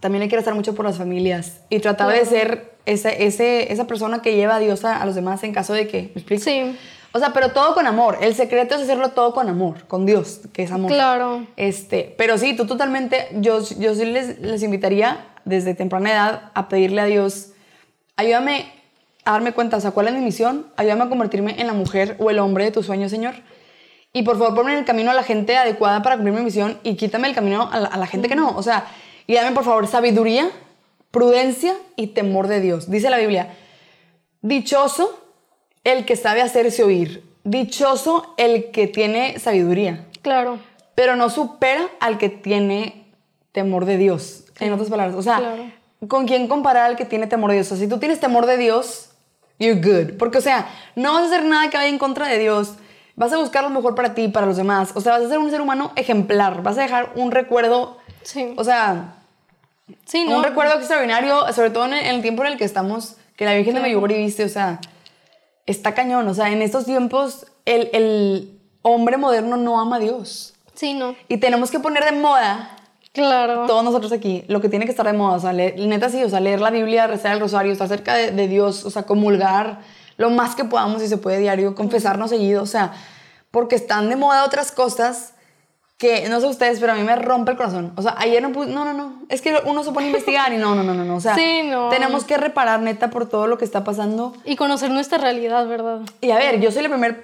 también 0.00 0.20
hay 0.20 0.28
que 0.28 0.36
rezar 0.36 0.54
mucho 0.54 0.74
por 0.74 0.84
las 0.84 0.98
familias 0.98 1.62
y 1.70 1.78
tratar 1.78 2.08
de 2.08 2.20
Claro. 2.20 2.28
ser 2.28 2.74
esa, 2.84 3.08
ese, 3.08 3.72
esa 3.72 3.86
persona 3.86 4.20
que 4.20 4.36
lleva 4.36 4.56
a 4.56 4.58
Dios 4.58 4.84
a, 4.84 5.00
a 5.00 5.06
los 5.06 5.14
demás 5.14 5.42
en 5.42 5.54
caso 5.54 5.72
de 5.72 5.88
que, 5.88 6.10
¿me 6.14 6.20
explico? 6.20 6.44
Sí. 6.44 6.76
O 7.12 7.18
sea, 7.18 7.32
pero 7.32 7.52
todo 7.52 7.72
con 7.72 7.86
amor. 7.86 8.18
El 8.20 8.34
secreto 8.34 8.74
es 8.74 8.82
hacerlo 8.82 9.12
todo 9.12 9.32
con 9.32 9.48
amor, 9.48 9.86
con 9.86 10.04
Dios, 10.04 10.42
que 10.52 10.64
es 10.64 10.70
amor. 10.70 10.90
Claro. 10.92 11.46
Este, 11.56 12.14
pero 12.18 12.36
sí, 12.36 12.54
tú 12.54 12.66
totalmente, 12.66 13.28
yo, 13.36 13.60
yo 13.78 13.94
sí 13.94 14.04
les, 14.04 14.38
les 14.40 14.62
invitaría 14.62 15.28
desde 15.46 15.72
temprana 15.72 16.12
edad 16.12 16.50
a 16.52 16.68
pedirle 16.68 17.00
a 17.00 17.06
Dios, 17.06 17.52
ayúdame 18.16 18.83
a 19.24 19.32
darme 19.32 19.52
cuenta, 19.52 19.76
o 19.76 19.80
sea, 19.80 19.90
cuál 19.92 20.08
es 20.08 20.14
mi 20.14 20.20
misión, 20.20 20.66
ayúdame 20.76 21.04
a 21.04 21.08
convertirme 21.08 21.60
en 21.60 21.66
la 21.66 21.72
mujer 21.72 22.16
o 22.18 22.30
el 22.30 22.38
hombre 22.38 22.64
de 22.64 22.70
tus 22.72 22.86
sueños, 22.86 23.10
Señor. 23.10 23.34
Y 24.12 24.22
por 24.22 24.38
favor, 24.38 24.54
ponme 24.54 24.72
en 24.72 24.78
el 24.80 24.84
camino 24.84 25.10
a 25.10 25.14
la 25.14 25.22
gente 25.24 25.56
adecuada 25.56 26.02
para 26.02 26.16
cumplir 26.16 26.34
mi 26.36 26.42
misión 26.42 26.78
y 26.84 26.94
quítame 26.96 27.26
el 27.28 27.34
camino 27.34 27.68
a 27.72 27.80
la, 27.80 27.88
a 27.88 27.96
la 27.96 28.06
gente 28.06 28.28
que 28.28 28.36
no. 28.36 28.56
O 28.56 28.62
sea, 28.62 28.86
y 29.26 29.34
dame 29.34 29.52
por 29.52 29.64
favor 29.64 29.86
sabiduría, 29.88 30.50
prudencia 31.10 31.74
y 31.96 32.08
temor 32.08 32.46
de 32.48 32.60
Dios. 32.60 32.90
Dice 32.90 33.10
la 33.10 33.18
Biblia, 33.18 33.54
dichoso 34.42 35.18
el 35.84 36.04
que 36.04 36.16
sabe 36.16 36.42
hacerse 36.42 36.84
oír, 36.84 37.24
dichoso 37.44 38.34
el 38.36 38.70
que 38.70 38.86
tiene 38.86 39.38
sabiduría 39.38 40.06
Claro. 40.22 40.58
pero 40.94 41.16
no 41.16 41.28
supera 41.30 41.82
al 42.00 42.18
que 42.18 42.28
tiene 42.28 43.06
temor 43.52 43.84
de 43.84 43.96
Dios. 43.98 44.44
En 44.60 44.72
otras 44.72 44.88
palabras, 44.88 45.16
o 45.16 45.22
sea, 45.22 45.38
Claro. 45.38 45.64
¿con 46.08 46.26
quién 46.26 46.48
comparar 46.48 46.84
al 46.90 46.96
que 46.96 47.04
tiene 47.04 47.26
temor 47.26 47.50
de 47.50 47.56
Dios? 47.56 47.66
O 47.72 47.76
sea, 47.76 47.78
si 47.84 47.88
tú 47.88 47.98
tienes 47.98 48.20
temor 48.20 48.46
de 48.46 48.56
Dios, 48.56 49.10
you're 49.58 49.80
good. 49.80 50.16
Porque, 50.18 50.38
o 50.38 50.40
sea, 50.40 50.68
no 50.96 51.12
vas 51.12 51.22
a 51.22 51.26
hacer 51.26 51.44
nada 51.44 51.70
que 51.70 51.76
vaya 51.76 51.88
en 51.88 51.98
contra 51.98 52.26
de 52.28 52.38
Dios. 52.38 52.74
Vas 53.16 53.32
a 53.32 53.36
buscar 53.38 53.62
lo 53.64 53.70
mejor 53.70 53.94
para 53.94 54.14
ti 54.14 54.28
para 54.28 54.46
los 54.46 54.56
demás. 54.56 54.90
O 54.94 55.00
sea, 55.00 55.12
vas 55.12 55.22
a 55.22 55.28
ser 55.28 55.38
un 55.38 55.50
ser 55.50 55.60
humano 55.60 55.92
ejemplar. 55.96 56.62
Vas 56.62 56.78
a 56.78 56.82
dejar 56.82 57.12
un 57.14 57.30
recuerdo, 57.30 57.98
Sí. 58.22 58.54
o 58.56 58.64
sea, 58.64 59.14
Sí, 60.06 60.24
¿no? 60.24 60.38
un 60.38 60.42
recuerdo 60.44 60.74
extraordinario, 60.78 61.52
sobre 61.52 61.70
todo 61.70 61.84
en 61.84 61.92
el, 61.94 62.22
tiempo 62.22 62.42
en 62.44 62.52
el 62.52 62.58
que 62.58 62.64
estamos, 62.64 63.16
que 63.36 63.44
la 63.44 63.54
Virgen 63.54 63.74
de 63.74 63.80
Claro. 63.80 63.88
Medjugorje 63.88 64.16
viste, 64.18 64.44
o 64.44 64.48
sea, 64.48 64.80
está 65.66 65.94
cañón. 65.94 66.26
O 66.28 66.34
sea, 66.34 66.50
en 66.50 66.62
estos 66.62 66.86
tiempos 66.86 67.46
el, 67.66 67.90
el 67.92 68.58
hombre 68.82 69.16
moderno 69.16 69.56
no 69.56 69.78
ama 69.80 69.96
a 69.96 69.98
Dios. 70.00 70.54
Sí, 70.74 70.94
no. 70.94 71.14
Y 71.28 71.36
tenemos 71.36 71.70
que 71.70 71.78
poner 71.80 72.04
de 72.04 72.12
moda, 72.12 72.76
Claro. 73.14 73.64
todos 73.66 73.82
nosotros 73.84 74.12
aquí, 74.12 74.44
lo 74.48 74.60
que 74.60 74.68
tiene 74.68 74.84
que 74.84 74.90
estar 74.90 75.06
de 75.06 75.12
moda. 75.14 75.36
O 75.36 75.40
sea, 75.40 75.52
leer- 75.52 75.76
neta 75.86 76.10
sí, 76.10 76.22
o 76.24 76.28
sea, 76.28 76.40
leer 76.40 76.60
la 76.60 76.70
Biblia, 76.70 77.06
rezar 77.06 77.32
el 77.32 77.40
rosario, 77.40 77.72
estar 77.72 77.88
cerca 77.88 78.14
de, 78.14 78.32
de 78.32 78.48
Dios, 78.48 78.84
o 78.84 78.90
sea, 78.90 79.04
comulgar 79.04 79.78
lo 80.16 80.30
más 80.30 80.54
que 80.54 80.64
podamos, 80.64 81.00
si 81.00 81.08
se 81.08 81.16
puede 81.16 81.38
diario, 81.38 81.74
confesarnos 81.74 82.30
seguido, 82.30 82.62
o 82.62 82.66
sea, 82.66 82.92
porque 83.50 83.76
están 83.76 84.08
de 84.10 84.16
moda 84.16 84.44
otras 84.44 84.70
cosas 84.72 85.34
que, 85.96 86.28
no 86.28 86.40
sé 86.40 86.48
ustedes, 86.48 86.80
pero 86.80 86.92
a 86.92 86.96
mí 86.96 87.02
me 87.04 87.14
rompe 87.14 87.52
el 87.52 87.56
corazón. 87.56 87.92
O 87.96 88.02
sea, 88.02 88.16
ayer 88.18 88.42
no 88.42 88.50
puse, 88.50 88.70
no, 88.70 88.84
no, 88.84 88.92
no, 88.94 89.22
es 89.28 89.40
que 89.42 89.56
uno 89.64 89.84
se 89.84 89.92
pone 89.92 90.06
a 90.06 90.08
investigar 90.08 90.52
y 90.52 90.56
no, 90.56 90.74
no, 90.74 90.82
no, 90.82 90.92
no, 90.92 91.04
no. 91.04 91.14
O 91.16 91.20
sea, 91.20 91.36
Sí, 91.36 91.62
no. 91.64 91.88
tenemos 91.88 92.24
que 92.24 92.36
reparar 92.36 92.80
neta 92.80 93.10
por 93.10 93.28
todo 93.28 93.46
lo 93.46 93.58
que 93.58 93.64
está 93.64 93.84
pasando. 93.84 94.34
Y 94.44 94.56
conocer 94.56 94.90
nuestra 94.90 95.18
realidad, 95.18 95.66
¿verdad? 95.68 96.00
Y 96.20 96.32
a 96.32 96.36
ver, 96.38 96.60
yo 96.60 96.72
soy 96.72 96.82
la 96.82 96.88
primera 96.88 97.16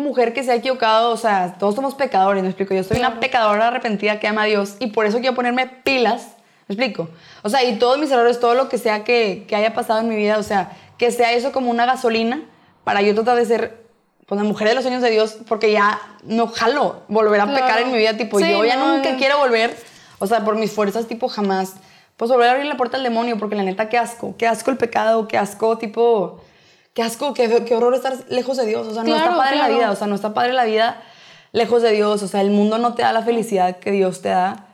mujer 0.00 0.32
que 0.34 0.42
se 0.42 0.52
ha 0.52 0.54
equivocado, 0.56 1.10
o 1.10 1.16
sea, 1.16 1.54
todos 1.58 1.74
somos 1.74 1.94
pecadores, 1.94 2.42
me 2.42 2.48
explico. 2.48 2.74
Yo 2.74 2.82
soy 2.84 2.98
una 2.98 3.20
pecadora 3.20 3.68
arrepentida 3.68 4.18
que 4.20 4.26
ama 4.28 4.42
a 4.42 4.46
Dios 4.46 4.76
y 4.80 4.88
por 4.88 5.06
eso 5.06 5.18
quiero 5.20 5.34
ponerme 5.34 5.66
pilas, 5.66 6.28
me 6.68 6.74
explico. 6.74 7.08
O 7.42 7.48
sea, 7.48 7.62
y 7.64 7.76
todos 7.78 7.98
mis 7.98 8.10
errores, 8.10 8.40
todo 8.40 8.54
lo 8.54 8.68
que 8.68 8.78
sea 8.78 9.04
que, 9.04 9.44
que 9.48 9.54
haya 9.56 9.72
pasado 9.74 10.00
en 10.00 10.08
mi 10.08 10.16
vida, 10.16 10.38
o 10.38 10.42
sea, 10.42 10.72
que 10.98 11.10
sea 11.10 11.32
eso 11.32 11.52
como 11.52 11.70
una 11.70 11.86
gasolina 11.86 12.42
para 12.84 13.02
yo 13.02 13.14
tratar 13.14 13.36
de 13.36 13.44
ser 13.46 13.84
pues, 14.26 14.40
la 14.40 14.46
mujer 14.46 14.68
de 14.68 14.74
los 14.74 14.82
sueños 14.84 15.02
de 15.02 15.10
Dios, 15.10 15.36
porque 15.48 15.70
ya 15.72 16.00
no 16.24 16.46
jalo 16.48 17.02
volver 17.08 17.40
a 17.40 17.44
Claro. 17.44 17.60
pecar 17.64 17.80
en 17.80 17.92
mi 17.92 17.98
vida, 17.98 18.16
tipo, 18.16 18.38
Sí, 18.38 18.50
yo 18.50 18.64
ya 18.64 18.76
no, 18.76 18.96
nunca 18.96 19.10
ya. 19.10 19.16
quiero 19.16 19.38
volver, 19.38 19.76
o 20.18 20.26
sea, 20.26 20.44
por 20.44 20.56
mis 20.56 20.72
fuerzas, 20.72 21.06
tipo, 21.06 21.28
jamás, 21.28 21.74
pues 22.16 22.30
volver 22.30 22.48
a 22.48 22.52
abrir 22.52 22.66
la 22.66 22.76
puerta 22.76 22.96
al 22.96 23.02
demonio, 23.02 23.36
porque 23.38 23.54
la 23.54 23.62
neta, 23.62 23.88
qué 23.88 23.98
asco, 23.98 24.34
qué 24.38 24.46
asco 24.46 24.70
el 24.70 24.76
pecado, 24.76 25.28
qué 25.28 25.36
asco, 25.38 25.76
tipo, 25.78 26.40
qué 26.94 27.02
asco, 27.02 27.34
qué, 27.34 27.64
qué 27.64 27.74
horror 27.74 27.94
estar 27.94 28.16
lejos 28.28 28.56
de 28.56 28.66
Dios, 28.66 28.86
o 28.86 28.94
sea, 28.94 29.02
no 29.02 29.10
está 29.10 29.22
Claro, 29.24 29.36
padre 29.36 29.56
la 29.56 29.66
claro. 29.66 29.74
vida, 29.74 29.90
o 29.90 29.96
sea, 29.96 30.06
no 30.06 30.14
está 30.14 30.32
padre 30.32 30.52
la 30.52 30.64
vida 30.64 31.02
lejos 31.52 31.82
de 31.82 31.92
Dios, 31.92 32.22
o 32.22 32.28
sea, 32.28 32.40
el 32.40 32.50
mundo 32.50 32.78
no 32.78 32.94
te 32.94 33.02
da 33.02 33.12
la 33.12 33.22
felicidad 33.22 33.78
que 33.78 33.90
Dios 33.90 34.22
te 34.22 34.30
da, 34.30 34.68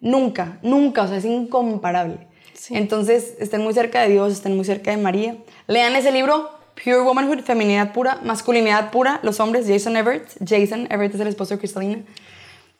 nunca, 0.00 0.58
nunca, 0.62 1.02
o 1.02 1.08
sea, 1.08 1.16
es 1.16 1.24
incomparable. 1.24 2.28
Sí. 2.52 2.76
Entonces, 2.76 3.34
estén 3.38 3.62
muy 3.62 3.72
cerca 3.72 4.02
de 4.02 4.10
Dios, 4.10 4.32
estén 4.32 4.54
muy 4.54 4.64
cerca 4.64 4.90
de 4.90 4.98
María. 4.98 5.36
Lean 5.66 5.96
ese 5.96 6.12
libro, 6.12 6.50
Pure 6.74 7.00
Womanhood, 7.00 7.40
Feminidad 7.40 7.92
Pura, 7.92 8.18
Masculinidad 8.22 8.90
Pura, 8.90 9.18
los 9.22 9.40
hombres, 9.40 9.66
Jason 9.66 9.96
Everett. 9.96 10.28
Jason 10.46 10.86
Everett 10.90 11.14
es 11.14 11.20
el 11.20 11.28
esposo 11.28 11.54
de 11.54 11.58
Cristalina. 11.58 12.02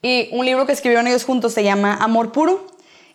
Y 0.03 0.29
un 0.33 0.44
libro 0.44 0.66
que 0.66 0.72
escribieron 0.72 1.07
ellos 1.07 1.24
juntos 1.24 1.53
se 1.53 1.64
llama 1.64 1.96
Amor 1.96 2.33
Puro 2.33 2.66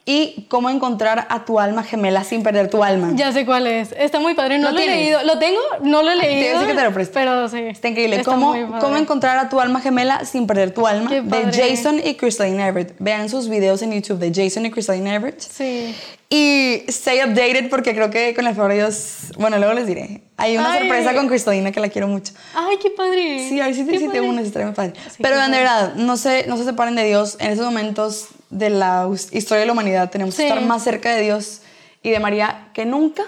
y 0.05 0.45
Cómo 0.49 0.69
encontrar 0.69 1.25
a 1.29 1.45
tu 1.45 1.59
alma 1.59 1.83
gemela 1.83 2.23
sin 2.23 2.43
perder 2.43 2.69
tu 2.69 2.83
alma. 2.83 3.11
Ya 3.15 3.31
sé 3.31 3.45
cuál 3.45 3.65
es. 3.65 3.91
Está 3.97 4.19
muy 4.19 4.35
padre. 4.35 4.59
No 4.59 4.69
¿Lo 4.69 4.77
lo, 4.77 4.79
he 4.79 4.87
leído. 4.87 5.23
Lo 5.23 5.39
tengo, 5.39 5.59
no 5.81 6.03
lo 6.03 6.11
he 6.11 6.15
leído. 6.15 6.41
Tienes 6.41 6.67
que 6.67 6.73
te 6.75 6.83
lo 6.83 6.93
presto. 6.93 7.13
Pero 7.15 7.49
sí. 7.49 7.59
Está 7.59 7.87
increíble. 7.87 8.17
Está 8.17 8.31
¿Cómo, 8.31 8.53
cómo 8.79 8.97
encontrar 8.97 9.37
a 9.39 9.49
tu 9.49 9.59
alma 9.59 9.81
gemela 9.81 10.23
sin 10.23 10.45
perder 10.45 10.73
tu 10.73 10.85
alma? 10.85 11.09
Qué 11.09 11.21
De 11.21 11.29
padre. 11.29 11.51
Jason 11.51 11.99
y 12.03 12.13
Cristalina 12.15 12.67
Everett. 12.67 12.95
Vean 12.99 13.29
sus 13.29 13.49
videos 13.49 13.81
en 13.81 13.93
YouTube 13.93 14.19
de 14.19 14.31
Jason 14.31 14.65
y 14.67 14.71
Cristalina 14.71 15.15
Everett. 15.15 15.39
Sí. 15.39 15.95
Y 16.29 16.83
stay 16.87 17.19
updated 17.21 17.69
porque 17.69 17.93
creo 17.93 18.09
que 18.09 18.33
con 18.33 18.47
el 18.47 18.55
favor 18.55 18.71
de 18.71 18.77
Dios, 18.77 19.31
bueno, 19.37 19.57
luego 19.57 19.73
les 19.73 19.85
diré. 19.85 20.23
Hay 20.37 20.57
una 20.57 20.73
Ay. 20.73 20.79
sorpresa 20.79 21.13
con 21.13 21.27
Cristalina 21.27 21.71
que 21.71 21.79
la 21.79 21.89
quiero 21.89 22.07
mucho. 22.07 22.33
Ay, 22.55 22.77
qué 22.81 22.89
padre. 22.89 23.47
Sí, 23.47 23.59
a 23.61 23.65
ver 23.67 23.75
si 23.75 23.85
te 23.85 23.97
si 23.99 24.07
tengo 24.09 24.27
una 24.29 24.41
muy 24.41 24.73
padre. 24.73 24.93
Sí, 25.09 25.21
Pero 25.21 25.37
de 25.39 25.49
verdad, 25.49 25.93
no 25.95 26.17
se, 26.17 26.47
no 26.47 26.57
se 26.57 26.63
separen 26.65 26.95
de 26.95 27.03
Dios. 27.05 27.37
En 27.39 27.51
esos 27.51 27.65
momentos 27.65 28.27
de 28.49 28.71
la 28.71 29.07
historia 29.31 29.61
de 29.61 29.65
la 29.67 29.73
humanidad 29.73 30.09
tenemos 30.09 30.35
que 30.35 30.41
Sí. 30.43 30.47
estar 30.47 30.61
más 30.65 30.83
cerca 30.83 31.13
de 31.13 31.21
Dios 31.21 31.61
y 32.01 32.09
de 32.09 32.19
María 32.19 32.69
que 32.73 32.85
nunca. 32.85 33.23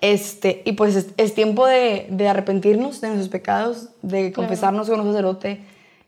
Este, 0.00 0.62
y 0.64 0.72
pues 0.72 0.94
es, 0.96 1.06
es 1.16 1.34
tiempo 1.34 1.66
de, 1.66 2.06
de 2.10 2.28
arrepentirnos 2.28 3.00
de 3.00 3.08
nuestros 3.08 3.28
pecados, 3.30 3.88
de 4.02 4.32
confesarnos 4.32 4.88
con 4.88 5.00
un 5.00 5.06
sacerdote 5.08 5.60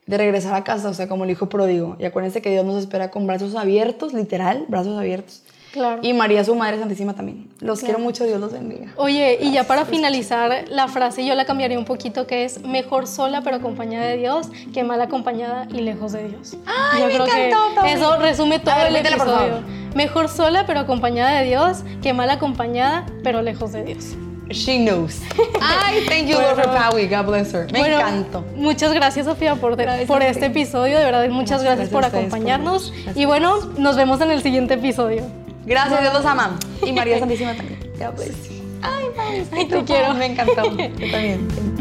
de 0.06 0.18
regresar 0.18 0.54
a 0.54 0.62
casa, 0.62 0.88
o 0.88 0.94
sea, 0.94 1.08
como 1.08 1.24
el 1.24 1.30
hijo 1.30 1.48
pródigo. 1.48 1.96
Y 1.98 2.04
acuérdense 2.04 2.40
que 2.40 2.50
Dios 2.50 2.64
nos 2.64 2.78
espera 2.78 3.10
con 3.10 3.26
brazos 3.26 3.56
abiertos, 3.56 4.12
literal, 4.12 4.64
brazos 4.68 4.96
abiertos. 4.96 5.42
Claro. 5.76 6.00
Y 6.02 6.14
María, 6.14 6.42
su 6.42 6.54
Madre 6.54 6.78
Santísima 6.78 7.12
también. 7.12 7.48
Los 7.60 7.80
quiero 7.80 7.98
mucho, 7.98 8.24
Dios 8.24 8.40
los 8.40 8.50
bendiga. 8.50 8.86
Oye, 8.96 9.36
y 9.42 9.52
ya 9.52 9.64
para 9.64 9.84
finalizar 9.84 10.64
la 10.68 10.88
frase, 10.88 11.26
yo 11.26 11.34
la 11.34 11.44
cambiaría 11.44 11.78
un 11.78 11.84
poquito, 11.84 12.26
que 12.26 12.46
es 12.46 12.62
mejor 12.62 13.06
sola 13.06 13.42
pero 13.42 13.56
acompañada 13.56 14.06
de 14.06 14.16
Dios 14.16 14.48
que 14.72 14.84
mal 14.84 15.02
acompañada 15.02 15.66
y 15.70 15.82
lejos 15.82 16.12
de 16.12 16.28
Dios. 16.28 16.56
Ay, 16.64 17.00
yo 17.02 17.06
me 17.08 17.12
creo 17.12 17.26
encantó, 17.26 17.82
que 17.82 17.92
eso 17.92 18.16
resume 18.16 18.58
todo 18.58 18.74
ver, 18.74 18.86
el 18.86 18.94
por 19.02 19.06
episodio. 19.06 19.26
favor. 19.48 19.62
Mejor 19.94 20.28
sola 20.30 20.64
pero 20.66 20.80
acompañada 20.80 21.40
de 21.40 21.44
Dios 21.46 21.78
que 22.02 22.14
mal 22.14 22.30
acompañada 22.30 23.04
pero 23.22 23.42
lejos 23.42 23.72
de 23.72 23.84
Dios. 23.84 24.14
She 24.48 24.78
knows. 24.78 25.20
Ay, 25.60 26.06
thank 26.08 26.26
you, 26.28 26.36
Lord, 26.38 26.54
for 26.54 26.68
Bueno. 26.92 27.08
God 27.08 27.26
bless 27.26 27.52
her. 27.52 27.70
Me 27.72 27.80
Bueno, 27.80 27.98
encantó. 27.98 28.44
Muchas 28.54 28.92
gracias, 28.92 29.26
Sofía, 29.26 29.56
por, 29.56 29.76
Gracias 29.76 30.06
por 30.06 30.22
a 30.22 30.28
este 30.28 30.46
episodio. 30.46 30.98
De 30.98 31.04
verdad, 31.04 31.28
muchas 31.28 31.62
Gracias 31.62 31.90
gracias, 31.90 31.90
por 31.90 32.02
por 32.02 32.18
acompañarnos. 32.18 32.92
Gracias. 32.92 33.16
Y 33.16 33.24
bueno, 33.24 33.56
nos 33.76 33.96
vemos 33.96 34.20
en 34.20 34.30
el 34.30 34.42
siguiente 34.42 34.74
episodio. 34.74 35.22
Gracias, 35.66 36.00
Dios 36.00 36.14
los 36.14 36.24
ama. 36.24 36.56
Y 36.84 36.92
María 36.92 37.18
Santísima 37.20 37.54
también. 37.54 37.78
Bless 38.14 38.48
you. 38.48 38.56
Ay, 38.82 39.06
Paui, 39.16 39.46
Ay, 39.52 39.66
te 39.66 39.84
quiero. 39.84 40.14
Me 40.14 40.26
encantó. 40.26 40.62
Yo 40.76 41.10
también. 41.10 41.75